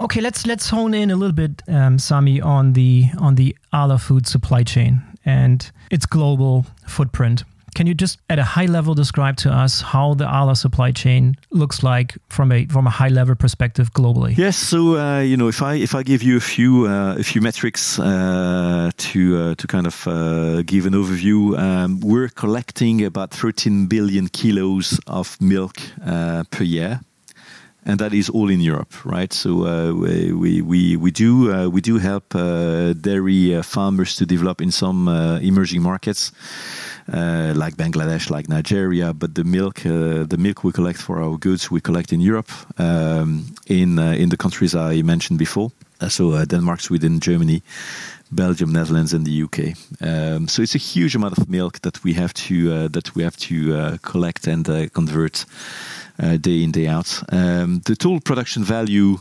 [0.00, 3.98] Okay, let's let's hone in a little bit, um, Sami, on the on the Arla
[3.98, 7.44] food supply chain and its global footprint.
[7.74, 11.36] Can you just, at a high level, describe to us how the Arla supply chain
[11.50, 14.36] looks like from a from a high level perspective globally?
[14.36, 14.56] Yes.
[14.56, 17.40] So uh, you know, if I if I give you a few uh, a few
[17.40, 23.30] metrics uh, to uh, to kind of uh, give an overview, um, we're collecting about
[23.30, 27.00] 13 billion kilos of milk uh, per year.
[27.88, 29.32] and that is all in Europe, right?
[29.32, 34.60] So uh, we, we we do uh, we do help uh, dairy farmers to develop
[34.60, 35.08] in some
[35.42, 36.32] emerging markets.
[37.12, 41.70] Uh, like Bangladesh, like Nigeria, but the milk, the milk we collect for our goods,
[41.70, 45.70] we collect in Europe, um, in in the countries I mentioned before.
[46.08, 47.62] so Denmark, Sweden, Germany,
[48.30, 49.58] Belgium, Netherlands, and the UK.
[50.00, 53.36] Um, so it's a huge amount of milk that we have to that we have
[53.36, 55.46] to collect and convert
[56.20, 57.22] uh, day in, day out.
[57.32, 59.18] Um, the total production value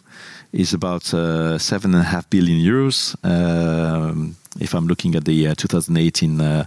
[0.51, 3.15] is about uh, seven and a half billion euros.
[3.23, 6.65] Um, if I'm looking at the uh, 2018 uh,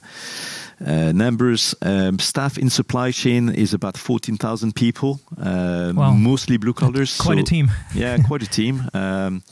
[0.80, 6.12] numbers, um, staff in supply chain is about 14,000 people, um, wow.
[6.12, 7.16] mostly blue collars.
[7.18, 7.70] Quite so, a team.
[7.94, 8.88] yeah, quite a team.
[8.94, 9.42] Um,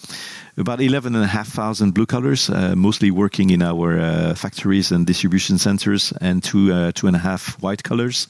[0.58, 6.42] about 11,500 blue collars, uh, mostly working in our uh, factories and distribution centers, and
[6.42, 8.26] two uh, two and a half white collars.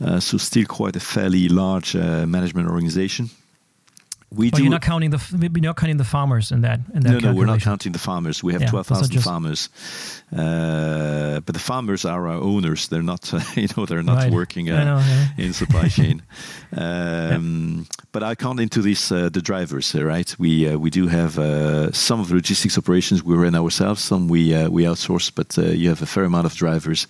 [0.00, 3.28] Uh, so still quite a fairly large uh, management organization.
[4.32, 4.62] We but do.
[4.62, 6.78] You're not counting the you're not counting the farmers in that.
[6.94, 8.44] In that no, no, we're not counting the farmers.
[8.44, 9.68] We have yeah, twelve thousand farmers,
[10.32, 12.86] uh, but the farmers are our owners.
[12.86, 14.32] They're not, uh, you know, they're not right.
[14.32, 15.28] working uh, know, yeah.
[15.36, 16.22] in supply chain.
[16.76, 18.04] um, yeah.
[18.12, 20.38] But I count into this uh, the drivers, uh, right?
[20.38, 21.34] We uh, we do have
[21.94, 24.00] some of the logistics operations we run ourselves.
[24.00, 27.08] Some we we outsource, but you have a fair amount of drivers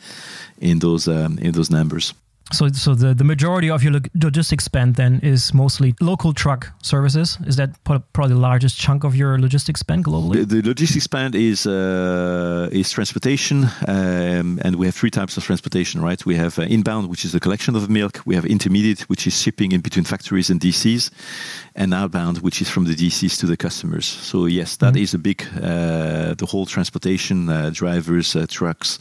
[0.59, 2.15] in those um, in those numbers.
[2.53, 7.39] So, so the, the majority of your logistics spend then is mostly local truck services.
[7.47, 10.47] Is that probably the largest chunk of your logistics spend globally?
[10.47, 15.45] The, the logistics spend is uh, is transportation, um, and we have three types of
[15.45, 16.01] transportation.
[16.03, 18.21] Right, we have uh, inbound, which is the collection of milk.
[18.27, 21.11] We have intermediate, which is shipping in between factories and DCs,
[21.77, 24.07] and outbound, which is from the DCs to the customers.
[24.07, 25.03] So yes, that mm-hmm.
[25.03, 28.99] is a big uh, the whole transportation, uh, drivers, uh, trucks,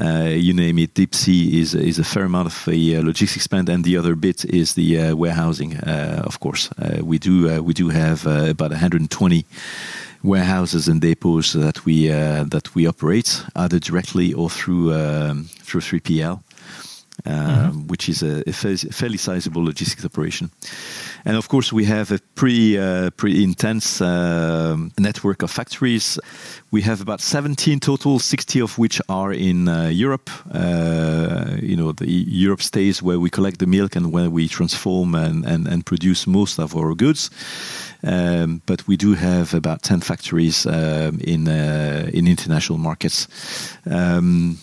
[0.00, 0.94] uh, you name it.
[0.94, 4.14] Deep sea is is a fair amount of the uh, logistics spend, and the other
[4.14, 5.76] bit is the uh, warehousing.
[5.76, 6.70] Uh, of course,
[7.02, 9.44] we do we do have about 120
[10.22, 16.40] warehouses and depots that we that we operate either directly or through um, through 3PL.
[17.26, 17.86] Um, mm-hmm.
[17.86, 20.50] which is a, a, fairly sizable logistics operation.
[21.24, 26.18] And of course, we have a pretty, uh, pretty intense uh, network of factories.
[26.70, 30.28] We have about 17 total, 60 of which are in uh, Europe.
[30.52, 35.14] Uh, you know, the Europe stays where we collect the milk and where we transform
[35.14, 37.30] and, and, and produce most of our goods.
[38.02, 43.28] Um, but we do have about 10 factories um, in, uh, in international markets.
[43.90, 44.58] Um,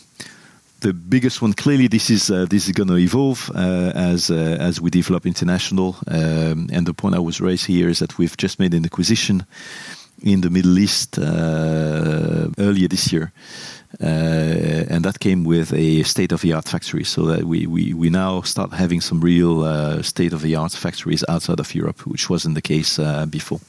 [0.82, 1.54] the biggest one.
[1.54, 5.26] Clearly this is uh, this is going to evolve uh, as uh, as we develop
[5.26, 8.86] international um, and the point I was raised here is that we've just made an
[8.86, 9.46] acquisition
[10.24, 13.32] in the Middle East uh, earlier this year
[14.02, 17.04] uh, and that came with a state-of-the-art factory.
[17.04, 21.74] So that we, we, we now start having some real uh, state-of-the-art factories outside of
[21.74, 22.98] Europe which wasn't the case
[23.30, 23.60] before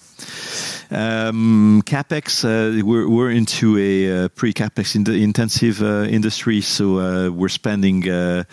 [1.85, 7.49] capex, uh, we're, we're into a uh, pre-capex in intensive uh, industry, so uh, we're
[7.49, 8.09] spending.
[8.09, 8.45] Uh,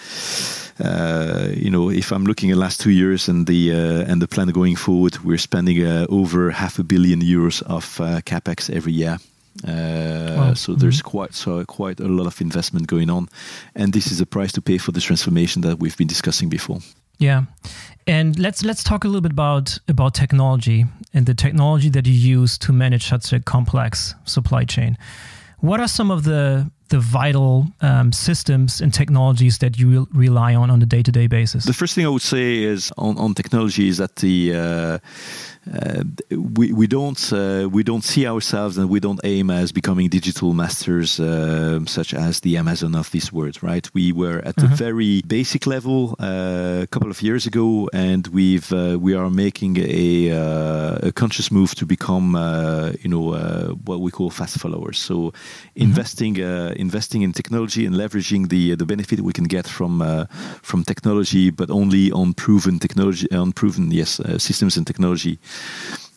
[0.81, 3.71] uh, you know, if I'm looking at last two years and the
[4.07, 7.83] and the plan going forward, we're spending over half a billion euros of
[8.23, 9.17] capex every year.
[9.65, 10.53] Wow.
[10.53, 11.09] So there's mm-hmm.
[11.09, 13.27] quite so quite a lot of investment going on,
[13.75, 16.79] and this is a price to pay for the transformation that we've been discussing before.
[17.17, 17.43] Yeah,
[18.09, 22.13] and let's let's talk a little bit about about technology and the technology that you
[22.13, 24.97] use to manage such a complex supply chain.
[25.59, 30.71] What are some of the the vital um, systems and technologies that you rely on
[30.71, 31.65] on a day to day basis?
[31.65, 34.97] The first thing I would say is on, on technology is that the uh,
[35.71, 40.09] uh, we we don't uh, we don't see ourselves and we don't aim as becoming
[40.09, 43.87] digital masters uh, such as the Amazon of this world, right?
[43.93, 44.73] We were at uh-huh.
[44.73, 49.29] a very basic level uh, a couple of years ago, and we've uh, we are
[49.29, 50.29] making a,
[51.03, 52.33] a conscious move to become
[53.01, 54.97] you know what we call fast followers.
[54.97, 55.81] So mm-hmm.
[55.81, 56.37] investing
[56.77, 60.01] investing in technology and leveraging the the benefit we can get from
[60.63, 65.37] from technology, but only on proven technology on proven yes systems and technology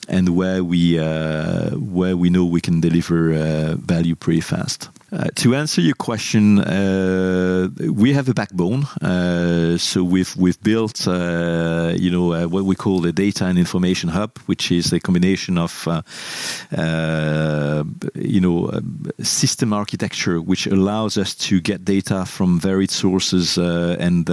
[0.08, 4.88] and where we uh, where we know we can deliver uh, value pretty fast.
[5.12, 8.84] Uh, to answer your question, uh, we have a backbone.
[9.02, 14.08] Uh, so we've we've built, uh, you know, what we call the data and information
[14.08, 15.86] hub, which is a combination of,
[18.14, 18.70] you know,
[19.20, 24.30] system architecture, which allows us to get data from varied sources and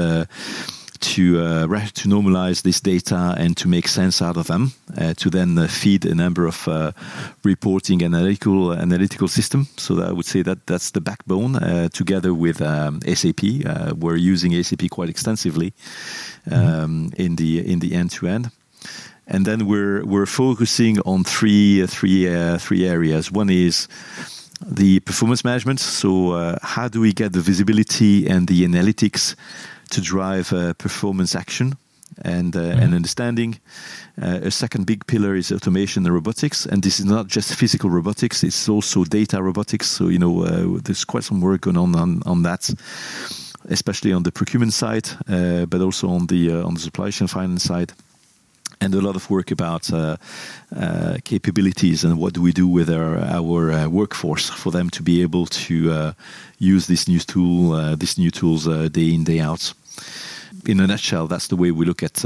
[1.00, 5.30] to uh, to normalize this data and to make sense out of them, uh, to
[5.30, 6.92] then uh, feed a number of uh,
[7.44, 9.68] reporting analytical analytical system.
[9.78, 11.56] So I would say that that's the backbone.
[11.56, 15.74] Uh, together with um, SAP, uh, we're using SAP quite extensively
[16.52, 17.22] um, mm-hmm.
[17.22, 18.52] in the in the end to end.
[19.30, 23.32] and then we're we're focusing on three three uh, three areas.
[23.32, 23.88] One is
[24.66, 25.80] the performance management.
[25.80, 29.36] So, uh, how do we get the visibility and the analytics
[29.90, 31.78] to drive uh, performance action
[32.22, 32.80] and uh, mm-hmm.
[32.84, 33.60] and understanding?
[34.22, 37.90] Uh, a second big pillar is automation and robotics, and this is not just physical
[37.90, 39.88] robotics; it's also data robotics.
[39.88, 42.70] So, you know, uh, there's quite some work going on on, on that.
[43.70, 47.64] Especially on the procurement side, uh, but also on the on the supply chain finance
[47.64, 47.92] side
[48.82, 50.18] and a lot of work about uh,
[50.76, 55.04] uh, capabilities and what do we do with our, our uh, workforce for them to
[55.04, 56.14] be able to uh,
[56.60, 59.74] use this new tool, uh, these new tools uh, day in day out.
[60.66, 62.26] In a nutshell, that's the way we look at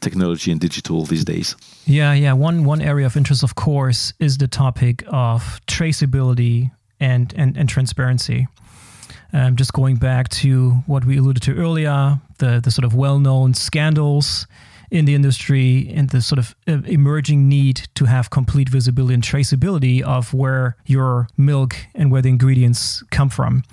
[0.00, 1.54] technology and digital these days.
[1.86, 2.32] Yeah, yeah.
[2.32, 7.68] One one area of interest, of course, is the topic of traceability and and, and
[7.68, 8.46] transparency.
[9.32, 13.18] Um, just going back to what we alluded to earlier, the the sort of well
[13.18, 14.46] known scandals
[14.92, 19.22] in the industry and the sort of uh, emerging need to have complete visibility and
[19.22, 23.64] traceability of where your milk and where the ingredients come from.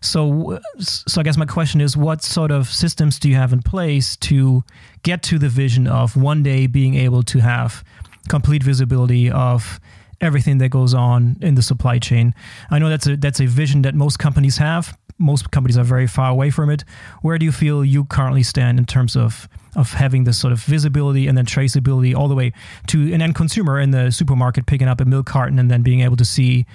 [0.00, 3.62] So, so I guess my question is, what sort of systems do you have in
[3.62, 4.62] place to
[5.02, 7.82] get to the vision of one day being able to have
[8.28, 9.80] complete visibility of
[10.20, 12.32] everything that goes on in the supply chain?
[12.70, 14.96] I know that's a that's a vision that most companies have.
[15.18, 16.84] Most companies are very far away from it.
[17.22, 20.62] Where do you feel you currently stand in terms of of having this sort of
[20.64, 22.52] visibility and then traceability all the way
[22.88, 26.00] to an end consumer in the supermarket picking up a milk carton and then being
[26.00, 26.66] able to see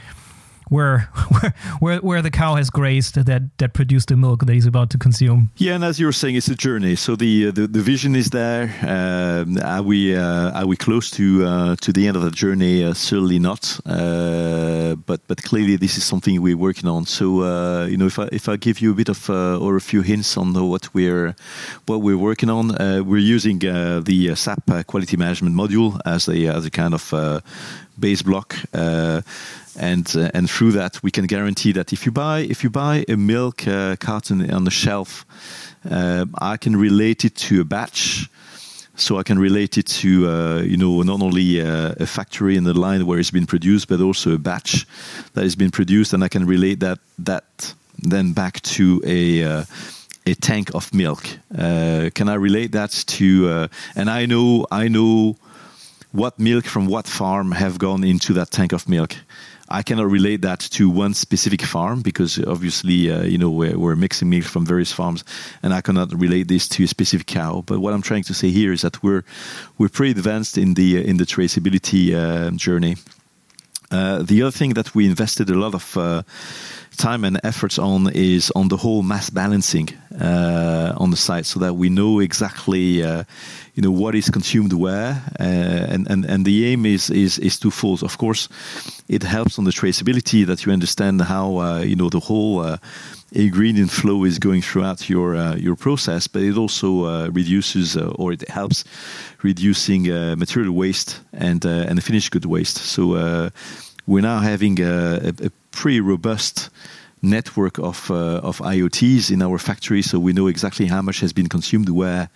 [0.70, 1.00] where
[1.80, 4.98] where where, the cow has grazed that that produced the milk that he's about to
[4.98, 5.52] consume.
[5.58, 6.96] Yeah, and as you were saying, it's a journey.
[6.96, 8.74] So the uh, the, the vision is there.
[8.82, 12.84] Um, are we uh, are we close to uh, to the end of the journey?
[12.84, 13.80] Uh, certainly not.
[13.86, 17.06] Uh, but but clearly, this is something we're working on.
[17.06, 19.82] So uh, you know, if I if I give you a bit of or a
[19.82, 21.36] few hints on what we're
[21.86, 26.72] what we're working on, we're using the SAP quality management module as a as a
[26.72, 27.14] kind of
[28.00, 28.56] base block
[29.76, 33.06] and uh, and through that we can guarantee that if you buy if you buy
[33.08, 35.26] a milk uh, carton on the shelf,
[35.90, 38.30] uh, I can relate it to a batch.
[38.98, 42.64] So I can relate it to uh, you know not only uh, a factory in
[42.64, 44.88] the line where it's been produced, but also a batch
[45.34, 49.66] that has been produced, and I can relate that that then back to a uh,
[50.26, 51.24] a tank of milk.
[52.14, 53.68] can I relate that to?
[53.96, 55.36] and I know I know
[56.16, 59.16] what milk from what farm have gone into that tank of milk.
[59.68, 63.96] I cannot relate that to one specific farm because obviously, uh, you know, we're, we're,
[63.96, 65.24] mixing milk from various farms,
[65.64, 67.64] and I cannot relate this to a specific cow.
[67.66, 69.24] But what I'm trying to say here is that we're
[69.78, 72.96] we're pretty advanced in the in the traceability uh, journey.
[73.92, 76.24] Uh, the other thing that we invested a lot of uh,
[76.98, 79.90] time and efforts on is on the whole mass balancing
[80.20, 83.24] uh, on the site, so that we know exactly uh,
[83.76, 87.60] you know what is consumed where, uh, and and and the aim is is is
[87.60, 88.04] twofold.
[88.04, 88.48] Of course,
[89.08, 92.78] it helps on the traceability that you understand how uh, you know the whole uh,
[93.34, 98.08] ingredient flow is going throughout your uh, your process, but it also uh, reduces uh,
[98.18, 98.86] or it helps
[99.44, 102.78] reducing uh, material waste and uh, and finished good waste.
[102.78, 103.52] So
[104.08, 106.70] we're now having a, a, pretty robust
[107.22, 111.50] network of of IoTs in our factory, so we know exactly how much has been
[111.50, 112.30] consumed where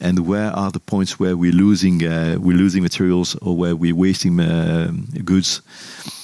[0.00, 3.94] and where are the points where we're losing uh, we're losing materials or where we're
[3.94, 4.92] wasting uh,
[5.24, 5.62] goods,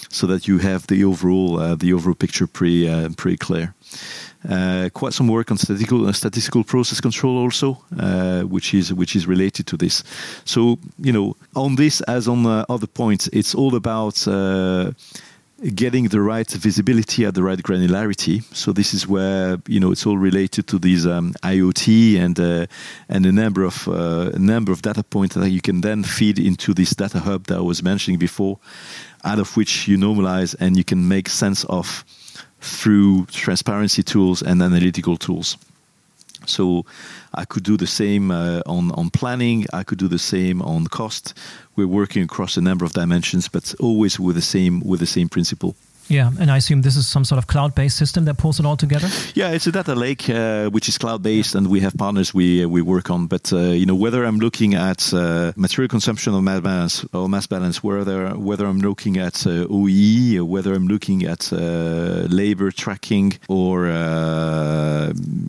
[0.08, 3.74] so that you have the overall uh, the overall picture pretty uh, pretty clear.
[4.48, 7.74] Uh, quite some work on statistical uh, statistical process control also,
[8.48, 10.04] which is which is related to this.
[10.44, 14.26] So you know on this as on other points, it's all about
[15.74, 18.42] getting the right visibility at the right granularity.
[18.54, 22.66] So this is where you know it's all related to these um, IoT and uh,
[23.08, 26.38] and a number of uh, a number of data points that you can then feed
[26.38, 28.58] into this data hub that I was mentioning before,
[29.24, 32.04] out of which you normalize and you can make sense of
[32.60, 35.56] through transparency tools and analytical tools.
[36.46, 36.84] So
[37.34, 39.66] I could do the same uh, on on planning.
[39.72, 41.34] I could do the same on cost.
[41.76, 45.28] We're working across a number of dimensions, but always with the same with the same
[45.28, 45.74] principle.
[46.08, 48.76] Yeah, and I assume this is some sort of cloud-based system that pulls it all
[48.76, 49.08] together.
[49.34, 52.68] Yeah, it's a data lake uh, which is cloud-based, and we have partners we uh,
[52.68, 53.26] we work on.
[53.26, 57.28] But uh, you know, whether I'm looking at uh, material consumption or mass balance, or
[57.28, 59.88] mass balance, whether whether I'm looking at uh, or
[60.44, 63.86] whether I'm looking at uh, labor tracking, or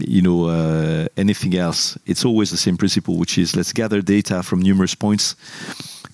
[0.07, 4.61] you know anything else, it's always the same principle, which is let's gather data from
[4.61, 5.35] numerous points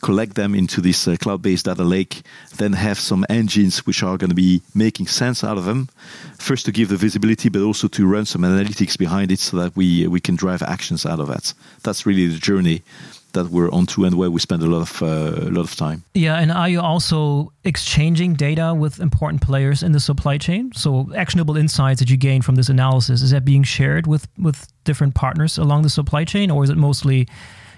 [0.02, 2.24] collect them into this uh, cloud-based data lake,
[2.58, 5.90] then have some engines which are going to be making sense out of them.
[6.38, 9.76] First to give the visibility, but also to run some analytics behind it so that
[9.76, 11.54] we we can drive actions out of that.
[11.84, 12.82] That's really the journey
[13.34, 16.04] that we're onto and where we spend a lot of uh, a lot of time.
[16.14, 20.72] Yeah, and are you also exchanging data with important players in the supply chain?
[20.74, 24.68] So actionable insights that you gain from this analysis is that being shared with with
[24.84, 27.28] different partners along the supply chain, or is it mostly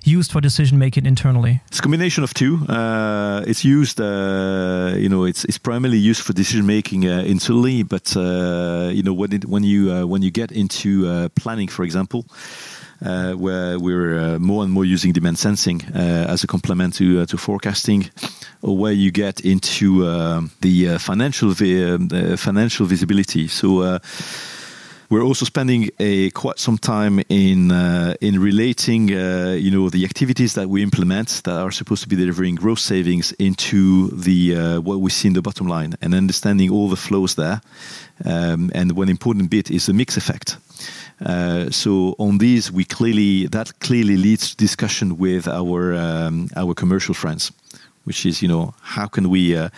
[0.04, 1.62] used for decision making internally?
[1.68, 2.66] It's a combination of two.
[2.68, 7.84] Uh, it's used, uh, you know, it's, it's primarily used for decision making uh, internally,
[7.84, 11.68] but uh, you know, when it, when you uh, when you get into uh, planning,
[11.70, 12.26] for example.
[13.36, 18.10] where we're more and more using demand sensing as a complement to to forecasting,
[18.62, 20.04] or where you get into
[20.62, 23.50] the financial vi- financial visibility.
[23.50, 24.00] So
[25.10, 30.06] we're also spending a quite some time in uh, in relating, uh, you know, the
[30.06, 34.82] activities that we implement that are supposed to be delivering growth savings into the uh,
[34.82, 37.62] what we see in the bottom line, and understanding all the flows there.
[38.26, 40.58] Um, and one important bit is the mix effect.
[41.26, 46.74] Uh, so on these, we clearly that clearly leads to discussion with our um, our
[46.74, 47.52] commercial friends,
[48.06, 49.70] which is you know how can we uh,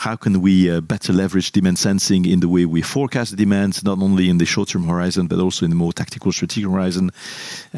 [0.00, 3.98] how can we uh, better leverage demand sensing in the way we forecast demand, not
[3.98, 7.10] only in the short-term horizon, but also in the more tactical strategic horizon,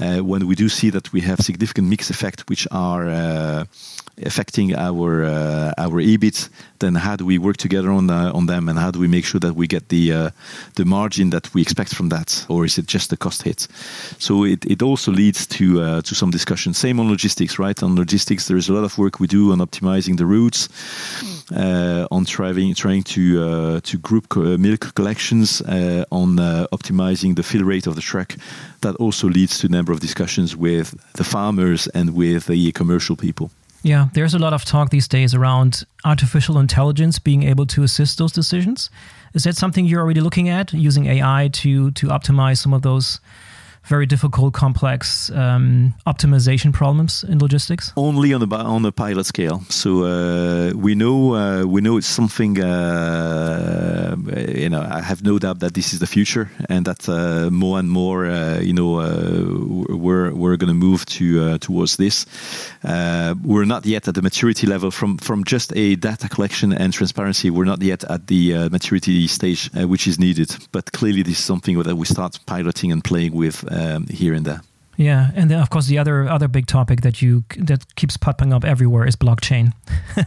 [0.01, 3.65] uh, when we do see that we have significant mix effect, which are uh,
[4.25, 6.49] affecting our uh, our EBIT,
[6.79, 9.25] then how do we work together on uh, on them, and how do we make
[9.25, 10.31] sure that we get the uh,
[10.75, 13.69] the margin that we expect from that, or is it just a cost hit?
[14.19, 16.75] So it, it also leads to to some discussion.
[16.75, 17.83] Same on logistics, right?
[17.83, 20.69] On logistics, there is a lot of work we do on optimizing the routes,
[22.11, 25.63] on trying trying to to group co- milk collections,
[26.11, 26.37] on
[26.71, 28.37] optimizing the fill rate of the truck.
[28.81, 33.17] That also leads to a number of discussions with the farmers and with the commercial
[33.17, 33.51] people.
[33.83, 38.19] Yeah, there's a lot of talk these days around artificial intelligence being able to assist
[38.19, 38.91] those decisions.
[39.35, 43.19] Is that something you're already looking at, using AI to to optimize some of those
[43.85, 47.93] very difficult, complex um, optimization problems in logistics?
[47.97, 49.63] Only on a on a pilot scale.
[49.69, 52.61] So uh, we know uh, we know it's something.
[52.61, 54.17] Uh,
[54.49, 57.79] you know, I have no doubt that this is the future, and that uh, more
[57.79, 62.27] and more, uh, you know, uh, we're we're going to move to towards this.
[63.45, 67.51] we're not yet at the maturity level from from just a data collection and transparency.
[67.51, 70.57] We're not yet at the maturity stage which is needed.
[70.73, 74.45] But clearly, this is something that we start piloting and playing with um, here and
[74.45, 74.63] there.
[74.97, 78.53] Yeah, and then of course the other other big topic that you that keeps popping
[78.53, 79.73] up everywhere is blockchain,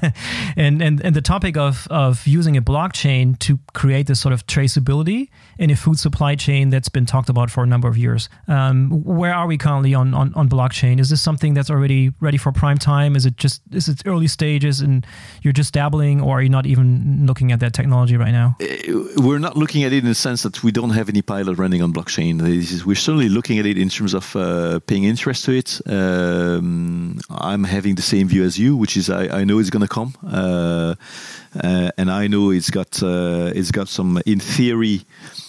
[0.58, 4.48] and and and the topic of of using a blockchain to create this sort of
[4.48, 8.28] traceability in a food supply chain that's been talked about for a number of years.
[8.48, 11.00] Um, where are we currently on, on on blockchain?
[11.00, 13.16] Is this something that's already ready for prime time?
[13.16, 15.06] Is it just is it early stages and
[15.44, 18.58] you're just dabbling, or are you not even looking at that technology right now?
[18.60, 18.66] Uh,
[19.18, 21.84] we're not looking at it in the sense that we don't have any pilot running
[21.84, 22.42] on blockchain.
[22.84, 24.55] We're certainly looking at it in terms of uh,
[24.88, 25.82] paying interest to it.
[25.86, 29.88] Um, I'm having the same view as you, which is I, I know it's going
[29.88, 30.96] to come, uh,
[31.64, 35.06] uh, and I know it's got uh, it's got some in theory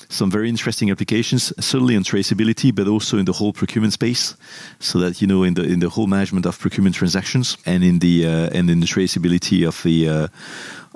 [0.09, 4.37] some very interesting applications, certainly on traceability, but also in the whole procurement space,
[4.79, 7.99] so that you know in the in the whole management of procurement transactions and in
[7.99, 10.29] the uh, and in the traceability of the uh,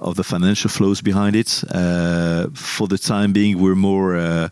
[0.01, 1.63] of the financial flows behind it.
[1.71, 4.49] Uh, for the time being, we're more uh,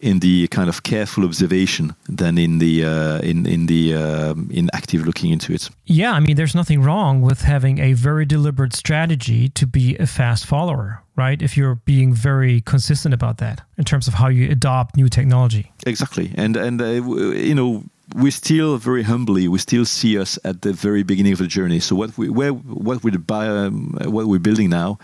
[0.00, 4.68] in the kind of careful observation than in the uh, in in the um, in
[4.72, 5.70] active looking into it.
[5.86, 10.06] Yeah, I mean, there's nothing wrong with having a very deliberate strategy to be a
[10.06, 11.42] fast follower, right?
[11.42, 15.72] If you're being very consistent about that in terms of how you adopt new technology.
[15.86, 17.84] Exactly, and and uh, you know
[18.20, 21.80] we still very humbly we still see us at the very beginning of the journey.
[21.80, 24.98] So what we where what we um, what we're building now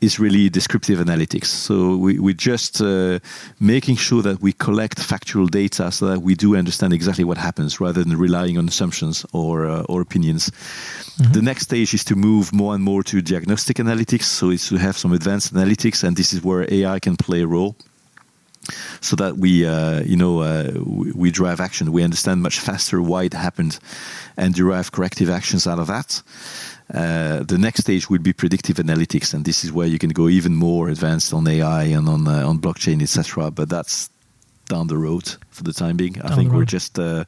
[0.00, 1.46] is really descriptive analytics.
[1.46, 3.18] So we, we're just uh,
[3.60, 7.80] making sure that we collect factual data so that we do understand exactly what happens
[7.80, 10.50] rather than relying on assumptions or, uh, or opinions.
[10.50, 11.32] Mm-hmm.
[11.32, 14.24] The next stage is to move more and more to diagnostic analytics.
[14.24, 17.46] So it's to have some advanced analytics, and this is where AI can play a
[17.46, 17.74] role
[19.00, 21.92] so that we, uh, you know, uh, we, we, drive action.
[21.92, 23.78] We understand much faster why it happened,
[24.36, 26.22] and derive corrective actions out of that.
[26.92, 30.28] Uh, the next stage would be predictive analytics, and this is where you can go
[30.28, 33.50] even more advanced on AI and on uh, on blockchain, etc.
[33.50, 34.10] But that's
[34.68, 36.12] down the road for the time being.
[36.12, 37.24] Down I think we're just uh,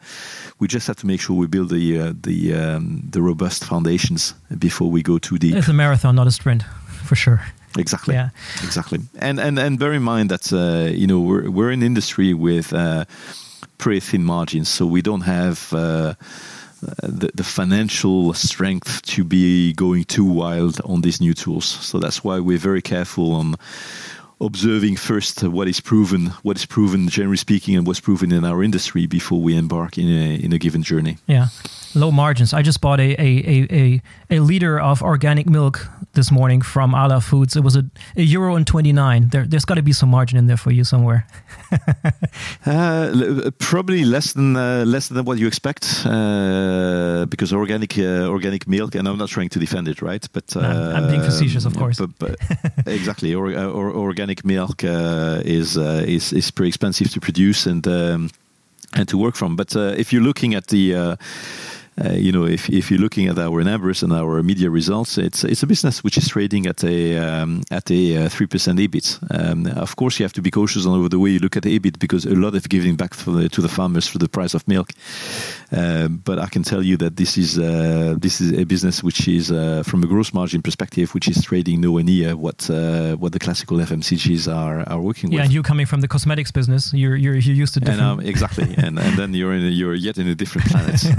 [0.59, 4.35] we just have to make sure we build the uh, the um, the robust foundations
[4.59, 5.57] before we go too deep.
[5.57, 6.63] It's a marathon, not a sprint,
[7.05, 7.41] for sure.
[7.79, 8.15] Exactly.
[8.15, 8.31] Yeah.
[8.65, 9.01] Exactly.
[9.19, 12.73] And and and bear in mind that uh, you know we're we're an industry with
[12.73, 13.05] uh,
[13.79, 15.73] pretty thin margins, so we don't have.
[15.73, 16.15] Uh,
[17.03, 21.65] the, the, financial strength to be going too wild on these new tools.
[21.65, 23.57] So that's why we're very careful on
[24.41, 28.63] observing first what is proven, what is proven, generally speaking, and what's proven in our
[28.63, 31.19] industry before we embark in a in a given journey.
[31.27, 31.49] Yeah,
[31.99, 32.53] low margins.
[32.53, 37.21] I just bought a a a, a liter of organic milk this morning from Arla
[37.21, 37.57] Foods.
[37.57, 37.85] It was a,
[38.17, 39.29] a euro and twenty nine.
[39.29, 41.27] There, there's got to be some margin in there for you somewhere.
[42.67, 48.67] uh, probably less than uh, less than what you expect, uh, because organic uh, organic
[48.69, 48.95] milk.
[48.95, 50.27] And I'm not trying to defend it, right?
[50.33, 51.99] But no, I'm being facetious, of course.
[51.99, 52.37] But, but
[52.87, 57.71] exactly, or, or, organic organic milk uh, is uh, is is pretty expensive to produce
[57.71, 58.31] and um,
[58.93, 59.57] and to work from.
[59.57, 61.17] But uh, if you're looking at the uh,
[62.13, 65.63] you know, if, if you're looking at our numbers and our media results, it's it's
[65.63, 69.19] a business which is trading at a um, at a uh, three percent EBIT.
[69.31, 71.79] Um, of course, you have to be cautious on the way you look at the
[71.79, 74.67] EBIT because a lot of giving back the, to the farmers for the price of
[74.69, 74.93] milk.
[75.73, 79.27] Uh, but I can tell you that this is uh, this is a business which
[79.27, 83.39] is uh, from a gross margin perspective, which is trading nowhere near what what the
[83.39, 85.45] classical FMCGs are are working yeah, with.
[85.47, 88.01] and you coming from the cosmetics business, you're you're, you're used to different.
[88.01, 91.03] And, um, exactly, and and then you're in a, you're yet in a different planet.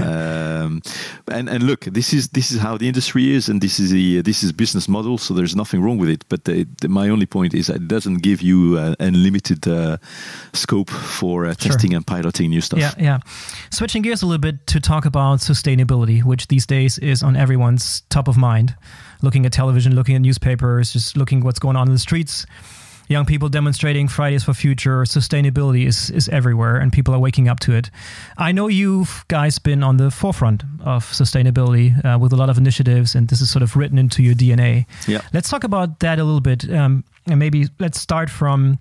[0.70, 0.82] um,
[1.30, 4.22] and and look, this is this is how the industry is, and this is the
[4.22, 5.18] this is business model.
[5.18, 6.24] So there's nothing wrong with it.
[6.28, 9.98] But the, the, my only point is it doesn't give you uh, unlimited uh,
[10.52, 11.96] scope for uh, testing sure.
[11.96, 12.78] and piloting new stuff.
[12.78, 13.18] Yeah, yeah.
[13.70, 18.02] Switching gears a little bit to talk about sustainability, which these days is on everyone's
[18.10, 18.74] top of mind.
[19.22, 22.46] Looking at television, looking at newspapers, just looking what's going on in the streets
[23.10, 25.02] young people demonstrating Fridays for Future.
[25.02, 27.90] Sustainability is, is everywhere and people are waking up to it.
[28.38, 32.56] I know you've guys been on the forefront of sustainability uh, with a lot of
[32.56, 34.86] initiatives, and this is sort of written into your DNA.
[35.08, 35.22] Yeah.
[35.34, 36.70] Let's talk about that a little bit.
[36.72, 38.78] Um, and maybe let's start from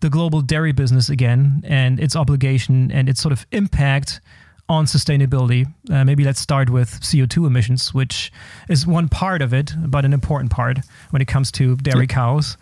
[0.00, 4.20] the global dairy business again and its obligation and its sort of impact
[4.68, 5.72] on sustainability.
[5.90, 8.32] Uh, maybe let's start with CO2 emissions, which
[8.68, 10.78] is one part of it, but an important part
[11.10, 12.14] when it comes to dairy yeah.
[12.14, 12.56] cows.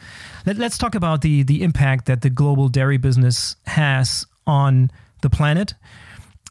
[0.47, 4.90] Let, us talk about the the impact that the global dairy business has on
[5.22, 5.74] the planet,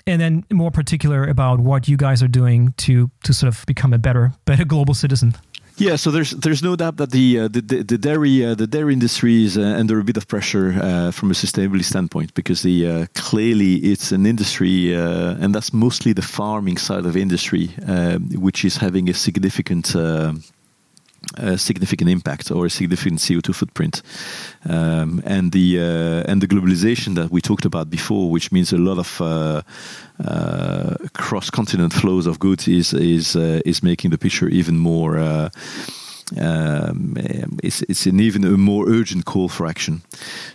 [0.07, 3.93] and then more particular about what you guys are doing to to sort of become
[3.93, 5.35] a better better global citizen.
[5.77, 8.93] Yeah, so there's there's no doubt that the uh, the, the, dairy uh, the dairy
[8.93, 12.87] industry is uh, under a bit of pressure uh, from a sustainability standpoint because the
[12.87, 17.67] uh, clearly it's an industry uh, and that's mostly the farming side of industry
[18.35, 19.95] which is having a significant
[21.37, 24.01] a significant impact or a significant CO2 footprint,
[24.69, 28.77] um, and the uh, and the globalization that we talked about before, which means a
[28.77, 29.61] lot of uh,
[30.23, 35.49] uh, cross-continent flows of goods, is is uh, is making the picture even more uh,
[36.37, 40.01] it's, it's an even a more urgent call for action.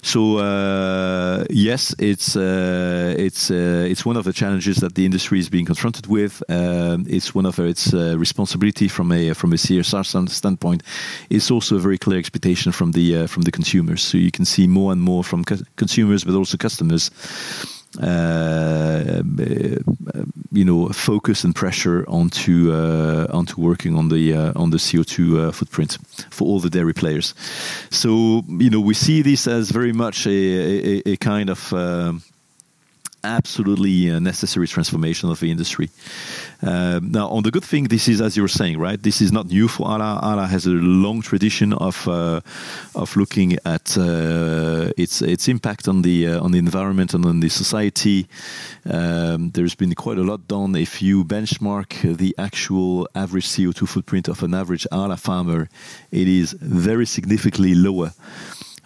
[0.02, 5.38] So uh, yes, it's uh, it's uh, it's one of the challenges that the industry
[5.38, 6.42] is being confronted with.
[6.48, 10.82] Um, it's one of its responsibility from a from a CSR standpoint.
[11.30, 14.02] It's also a very clear expectation from the from the consumers.
[14.02, 17.10] So you can see more and more from co- consumers, but also customers
[18.00, 19.22] uh,
[20.52, 25.52] you know, focus and pressure onto uh, onto working on the uh, on the CO2
[25.54, 25.98] footprint
[26.30, 27.34] for all the dairy players.
[27.90, 32.22] So you know, we see this as very much a, a, a kind of um,
[33.24, 35.90] absolutely uh, necessary transformation of the industry.
[36.60, 39.00] Uh, now, on the good thing, this is as you were saying, right?
[39.00, 40.18] This is not new for Arla.
[40.22, 42.40] Arla has a long tradition of uh,
[42.94, 47.40] of looking at uh, its its impact on the uh, on the environment and on
[47.40, 48.26] the society.
[48.90, 50.74] Um, there's been quite a lot done.
[50.74, 55.68] If you benchmark the actual average CO2 footprint of an average Arla farmer,
[56.10, 58.12] it is very significantly lower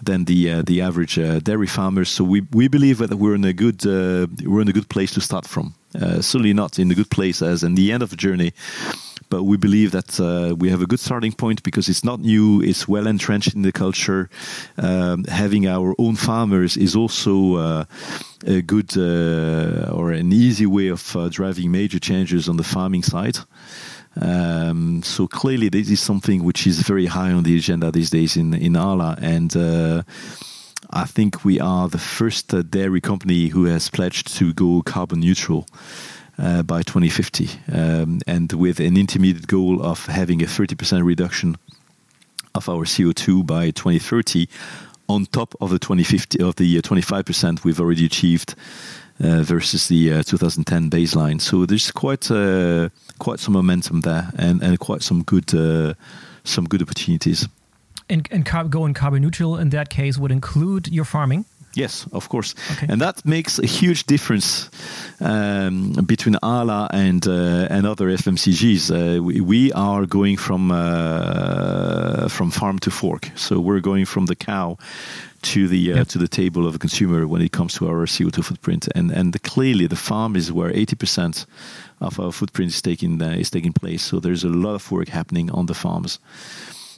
[0.02, 2.08] than the uh, the average uh, dairy farmers.
[2.08, 5.12] So we, we believe that we're in a good uh, we're in a good place
[5.14, 5.74] to start from.
[5.94, 8.52] Uh, certainly not in a good place as in the end of the journey,
[9.28, 12.62] but we believe that uh, we have a good starting point because it's not new.
[12.62, 14.30] It's well entrenched in the culture.
[14.78, 17.84] Um, having our own farmers is also uh,
[18.46, 23.38] a good or an easy way of driving major changes on the farming side.
[24.20, 28.36] Um, so clearly, this is something which is very high on the agenda these days
[28.36, 30.02] in in Arla, and uh,
[30.90, 35.20] I think we are the first uh, dairy company who has pledged to go carbon
[35.20, 35.66] neutral.
[36.38, 41.56] Uh, by 2050, um, and with an intermediate goal of having a 30% reduction
[42.54, 44.48] of our CO2 by 2030,
[45.08, 50.22] on top of the 2050 of the 25% we've already achieved uh, versus the uh,
[50.22, 51.40] 2010 baseline.
[51.40, 55.50] So there's quite uh, quite some momentum there, and, and quite some good
[56.44, 57.48] some good opportunities.
[58.08, 61.44] And, and car- going carbon neutral in that case would include your farming.
[61.74, 62.86] Yes, of course, Okay.
[62.90, 64.68] and that makes a huge difference
[65.20, 68.90] um, between Arla and uh, and other FMCGs.
[68.90, 74.26] Uh, we, we are going from uh, from farm to fork, so we're going from
[74.26, 74.76] the cow
[75.42, 76.08] to the uh, Yep.
[76.08, 78.88] to the table of the consumer when it comes to our CO2 footprint.
[78.94, 81.46] And and clearly, the farm is where 80%
[82.00, 84.02] of our footprint is taking uh, is taking place.
[84.02, 86.18] So there's a lot of work happening on the farms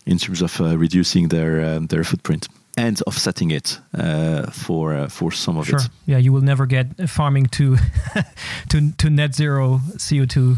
[0.06, 5.08] in terms of uh, reducing their um, their footprint and offsetting it uh, for uh,
[5.08, 5.78] for some of Sure.
[5.78, 5.88] it.
[6.06, 7.76] Yeah, you will never get farming to
[8.68, 10.56] to to net zero CO2.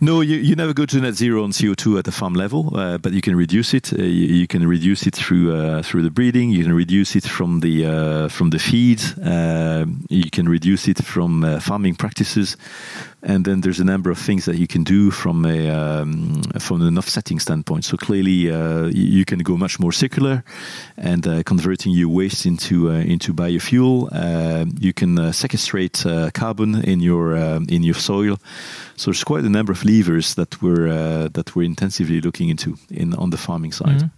[0.00, 2.98] No, you, you never go to net zero on CO2 at the farm level, uh,
[2.98, 3.92] but you can reduce it.
[3.92, 6.50] Uh, you, you can reduce it through uh, through the breeding.
[6.50, 9.02] You can reduce it from the uh, from the feed.
[9.20, 12.56] Uh, you can reduce it from uh, farming practices,
[13.24, 16.80] and then there's a number of things that you can do from a um, from
[16.82, 17.84] an offsetting standpoint.
[17.84, 18.46] So clearly,
[18.94, 20.44] you, can go much more circular,
[20.96, 24.08] and converting your waste into into biofuel.
[24.80, 28.38] You can sequestrate carbon in your in your soil.
[28.98, 32.76] So there's quite a number of levers that we're uh, that we're intensively looking into
[32.90, 34.00] in on the farming side.
[34.02, 34.10] Mhm.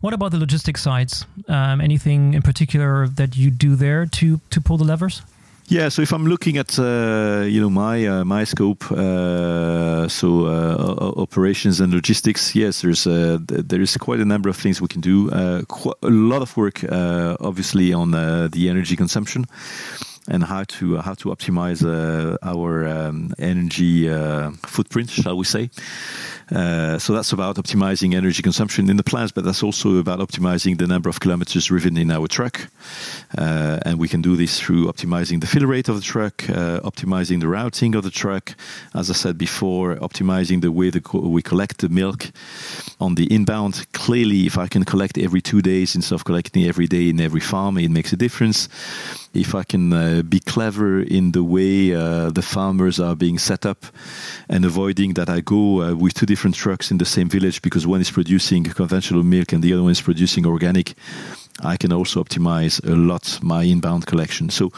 [0.00, 1.26] What about the logistics sides?
[1.48, 5.22] Um, anything in particular that you do there to to pull the levers?
[5.70, 10.28] Yeah, so if I'm looking at uh, you know my uh, my scope, uh, so
[10.46, 14.88] uh, operations and logistics, yes, there's uh, there is quite a number of things we
[14.88, 15.28] can do.
[15.30, 19.44] Uh, qu- a lot of work, uh, obviously, on uh, the energy consumption
[20.28, 25.70] and how to how to optimize uh, our um, energy uh, footprint, shall we say?
[26.50, 30.78] Uh, so that's about optimizing energy consumption in the plants, but that's also about optimizing
[30.78, 32.68] the number of kilometers driven in our truck.
[33.36, 36.80] Uh, and we can do this through optimizing the fill rate of the truck, uh,
[36.80, 38.54] optimizing the routing of the truck.
[38.94, 42.30] As I said before, optimizing the way the co- we collect the milk
[42.98, 43.86] on the inbound.
[43.92, 47.40] Clearly, if I can collect every two days instead of collecting every day in every
[47.40, 48.68] farm, it makes a difference.
[49.34, 53.66] If I can uh, be clever in the way uh, the farmers are being set
[53.66, 53.84] up
[54.48, 57.86] and avoiding that I go uh, with two different trucks in the same village because
[57.86, 60.94] one is producing conventional milk and the other one is producing organic,
[61.60, 64.48] I can also optimize a lot my inbound collection.
[64.50, 64.70] So,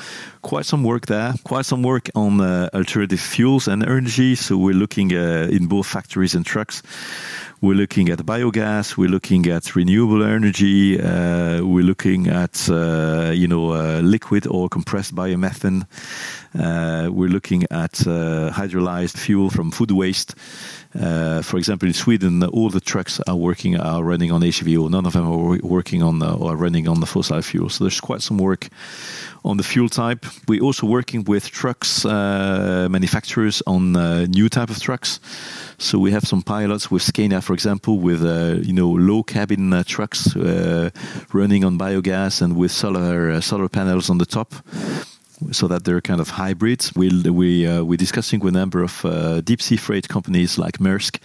[0.43, 4.35] quite some work there, quite some work on uh, alternative fuels and energy.
[4.35, 6.83] So, we're looking uh, in both factories and trucks.
[7.63, 8.97] We're looking at biogas.
[8.97, 10.99] We're looking at renewable energy.
[10.99, 15.87] Uh, we're looking at uh, you know uh, liquid or compressed biomethane.
[16.59, 20.35] Uh, we're looking at uh, hydrolyzed fuel from food waste.
[20.99, 24.91] Uh, for example, in Sweden, all the trucks are working are running on HVO.
[24.91, 27.69] None of them are working on or running on the fossil fuel.
[27.69, 28.69] So there's quite some work
[29.45, 30.27] on the fuel type.
[30.49, 33.93] We're also working with trucks manufacturers on
[34.31, 35.21] new type of trucks.
[35.79, 38.23] So we have some pilots with Scania, for example, with
[38.67, 40.35] you know low cabin trucks
[41.33, 44.55] running on biogas and with solar solar panels on the top
[45.53, 46.93] so that they're kind of hybrids.
[46.95, 50.79] We'll, we, uh, we're discussing with a number of uh, deep sea freight companies like
[50.79, 51.19] Maersk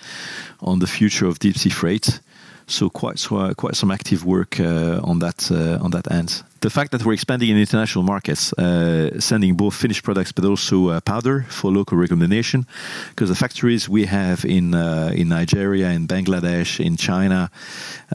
[0.61, 2.19] on the future of deep sea freight.
[2.67, 6.43] So quite so, quite some active work uh, on that uh, on that end.
[6.61, 10.89] The fact that we're expanding in international markets, uh, sending both finished products but also
[10.89, 12.65] uh, powder for local recombination,
[13.09, 17.51] because the factories we have in uh, in Nigeria, in Bangladesh, in China,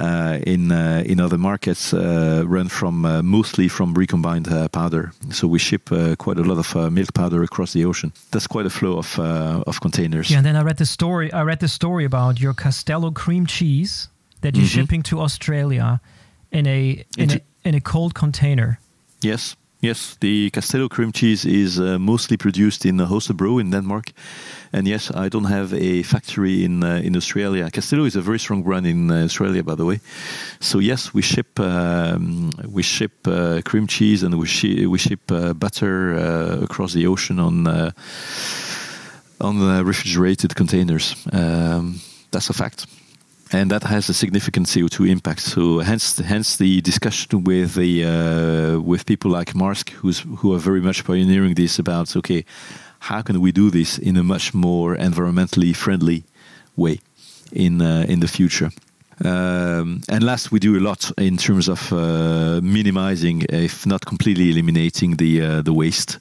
[0.01, 5.13] uh, in uh, in other markets uh, run from uh, mostly from recombined uh, powder.
[5.31, 8.13] So we ship uh, quite a lot of uh, milk powder across the ocean.
[8.33, 10.29] That's quite a flow of uh, of containers.
[10.29, 11.33] Yeah, and then I read the story.
[11.33, 14.09] I read the story about your Castello cream cheese
[14.41, 14.75] that you're Mhm.
[14.75, 16.01] shipping to Australia
[16.51, 18.79] in a in a in a cold container.
[19.25, 20.17] Yes, yes.
[20.21, 24.13] The Castello cream cheese is uh, mostly produced in uh, Holstebro in Denmark,
[24.73, 27.69] and yes, I don't have a factory in uh, in Australia.
[27.71, 30.01] Castello is a very strong brand in uh, Australia, by the way.
[30.59, 35.31] So yes, we ship um, we ship uh, cream cheese and we shi we ship
[35.31, 37.91] uh, butter uh, across the ocean on uh,
[39.41, 41.15] on refrigerated containers.
[41.33, 42.87] Um, that's a fact
[43.53, 45.41] and that has a significant CO2 impact.
[45.41, 50.59] So hence, hence the discussion with the uh, with people like Maersk, who's who are
[50.59, 52.45] very much pioneering this about okay,
[53.01, 56.25] how can we do this in a much more environmentally friendly
[56.77, 57.01] way
[57.53, 58.71] in uh, in the future.
[59.23, 64.49] Um, and last, we do a lot in terms of uh, minimizing, if not completely
[64.51, 66.19] eliminating, the uh, the waste,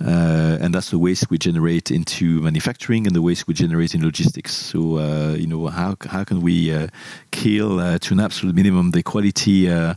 [0.00, 4.02] uh, and that's the waste we generate into manufacturing and the waste we generate in
[4.02, 4.52] logistics.
[4.52, 6.88] So, uh, you know, how how can we uh,
[7.30, 9.68] kill uh, to an absolute minimum the quality?
[9.70, 9.94] Uh,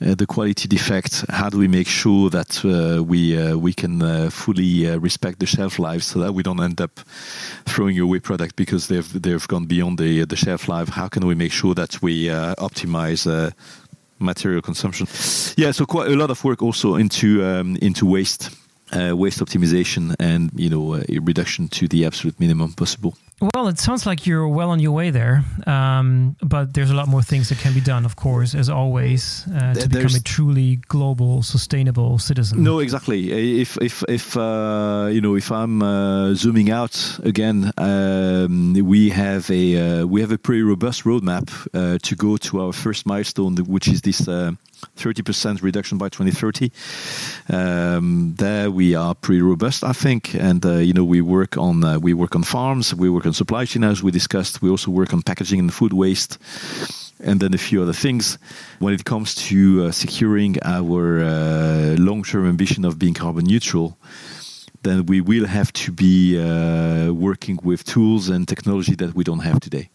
[0.00, 1.24] uh, the quality defect.
[1.28, 5.46] How do we make sure that uh, we uh, we can uh, fully respect the
[5.46, 7.00] shelf life so that we don't end up
[7.66, 10.88] throwing away product because they've they've gone beyond the the shelf life?
[10.88, 12.26] How can we make sure that we
[12.58, 13.26] optimize
[14.20, 15.06] material consumption.
[15.56, 18.50] Yeah, so quite a lot of work also into um, into waste.
[18.90, 23.14] Uh, waste optimization and you know uh, reduction to the absolute minimum possible.
[23.54, 27.06] Well, it sounds like you're well on your way there, um, but there's a lot
[27.06, 30.76] more things that can be done, of course, as always, uh, to become a truly
[30.88, 32.64] global, sustainable citizen.
[32.64, 33.60] No, exactly.
[33.60, 39.48] If if if uh, you know, if I'm uh, zooming out again, um, we have
[39.50, 43.56] a uh, we have a pretty robust roadmap uh, to go to our first milestone,
[43.56, 44.26] which is this.
[44.96, 46.70] 30% uh, reduction by 2030.
[47.48, 52.14] Um, there we are pretty robust, I think, and you know we work on we
[52.14, 54.62] work on farms, we work on supply chain, as we discussed.
[54.62, 56.38] We also work on packaging and food waste,
[57.20, 58.38] and then a few other things.
[58.78, 63.98] When it comes to uh, securing our uh, long term ambition of being carbon neutral,
[64.82, 69.40] then we will have to be uh, working with tools and technology that we don't
[69.40, 69.90] have today.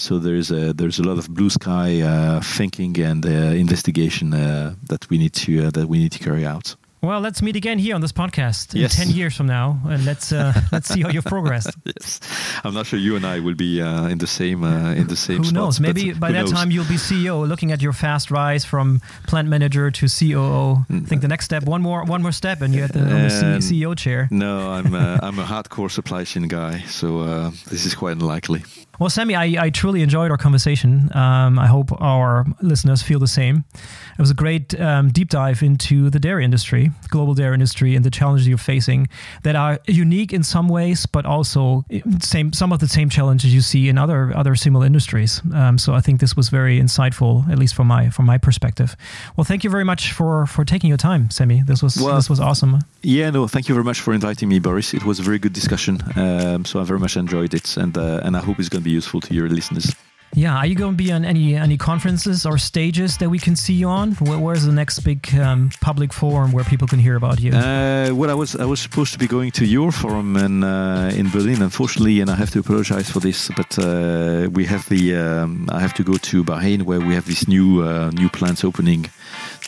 [0.00, 4.74] So there's a there's a lot of blue sky uh, thinking and uh, investigation uh,
[4.88, 6.74] that we need to that we need to carry out.
[7.02, 10.32] Well, let's meet again here on this podcast in ten years from now, and let's
[10.32, 11.70] uh, let's see how you've progressed.
[11.84, 12.20] yes,
[12.64, 15.16] I'm not sure you and I will be uh, in the same uh, in the
[15.16, 15.38] same.
[15.38, 15.80] Who spots, knows?
[15.80, 16.52] Maybe by that knows?
[16.52, 20.84] time you'll be CEO, looking at your fast rise from plant manager to COO.
[20.90, 23.60] I think the next step, one more one more step, and you're at the, the
[23.60, 24.28] CEO chair.
[24.30, 28.62] No, I'm uh, I'm a hardcore supply chain guy, so uh, this is quite unlikely.
[29.00, 31.08] Well, Sami, I, I truly enjoyed our conversation.
[31.16, 33.64] Um, I hope our listeners feel the same.
[33.74, 38.04] It was a great um, deep dive into the dairy industry, global dairy industry, and
[38.04, 39.08] the challenges you're facing
[39.42, 41.82] that are unique in some ways, but also
[42.20, 45.40] same some of the same challenges you see in other other similar industries.
[45.54, 48.96] Um, so I think this was very insightful, at least from my from my perspective.
[49.34, 51.62] Well, thank you very much for for taking your time, Sami.
[51.62, 52.80] This was well, this was awesome.
[53.00, 54.92] Yeah, no, thank you very much for inviting me, Boris.
[54.92, 56.02] It was a very good discussion.
[56.16, 58.89] Um, so I very much enjoyed it, and uh, and I hope it's going to
[58.89, 59.94] be useful to your listeners.
[60.34, 63.56] Yeah, are you going to be on any any conferences or stages that we can
[63.56, 64.12] see you on?
[64.12, 67.52] Where, where's the next big um, public forum where people can hear about you?
[67.52, 71.10] Uh, well, I was I was supposed to be going to your forum in uh,
[71.16, 73.50] in Berlin, unfortunately, and I have to apologize for this.
[73.56, 77.26] But uh, we have the um, I have to go to Bahrain where we have
[77.26, 79.10] this new uh, new plants opening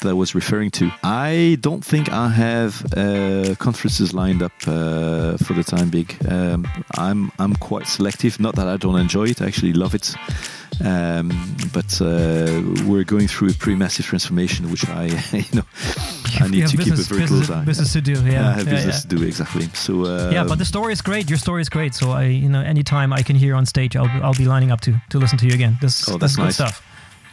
[0.02, 0.90] that I was referring to.
[1.02, 6.10] I don't think I have uh, conferences lined up uh, for the time being.
[6.28, 8.38] Um, I'm I'm quite selective.
[8.38, 9.40] Not that I don't enjoy it.
[9.40, 10.14] I actually love it.
[10.84, 11.28] Um,
[11.72, 15.64] but uh, we're going through a pretty massive transformation, which I, you know,
[16.40, 17.64] I need to business, keep a very business, close eye.
[17.64, 18.48] Business to do, yeah.
[18.48, 19.10] I have yeah, business yeah.
[19.10, 19.68] to do exactly.
[19.74, 21.28] So uh, yeah, but the story is great.
[21.28, 21.94] Your story is great.
[21.94, 24.80] So I, you know, anytime I can hear on stage, I'll I'll be lining up
[24.82, 25.78] to to listen to you again.
[25.80, 26.54] This, oh, that's, that's nice.
[26.54, 26.82] stuff.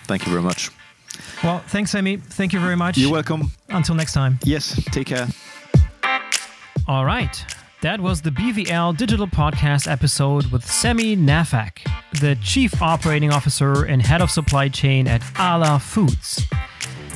[0.06, 0.72] Thank you very much.
[1.44, 2.18] Well, thanks, Amy.
[2.18, 2.98] Thank you very much.
[2.98, 3.52] You're welcome.
[3.70, 4.40] Until next time.
[4.44, 5.28] Yes, take care.
[6.88, 7.46] All right.
[7.82, 11.80] That was the BVL Digital Podcast episode with Sami Nafak,
[12.20, 16.46] the Chief Operating Officer and Head of Supply Chain at Arla Foods.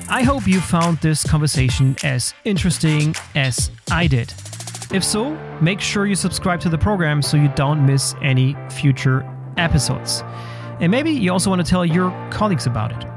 [0.10, 4.34] I hope you found this conversation as interesting as I did.
[4.94, 9.30] If so, make sure you subscribe to the program so you don't miss any future
[9.58, 10.24] episodes.
[10.80, 13.10] And maybe you also want to tell your colleagues about it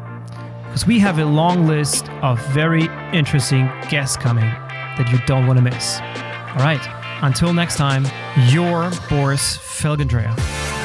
[0.76, 5.58] because we have a long list of very interesting guests coming that you don't want
[5.58, 6.00] to miss.
[6.00, 6.86] All right,
[7.22, 8.04] until next time,
[8.50, 10.75] your Boris Felgendreher.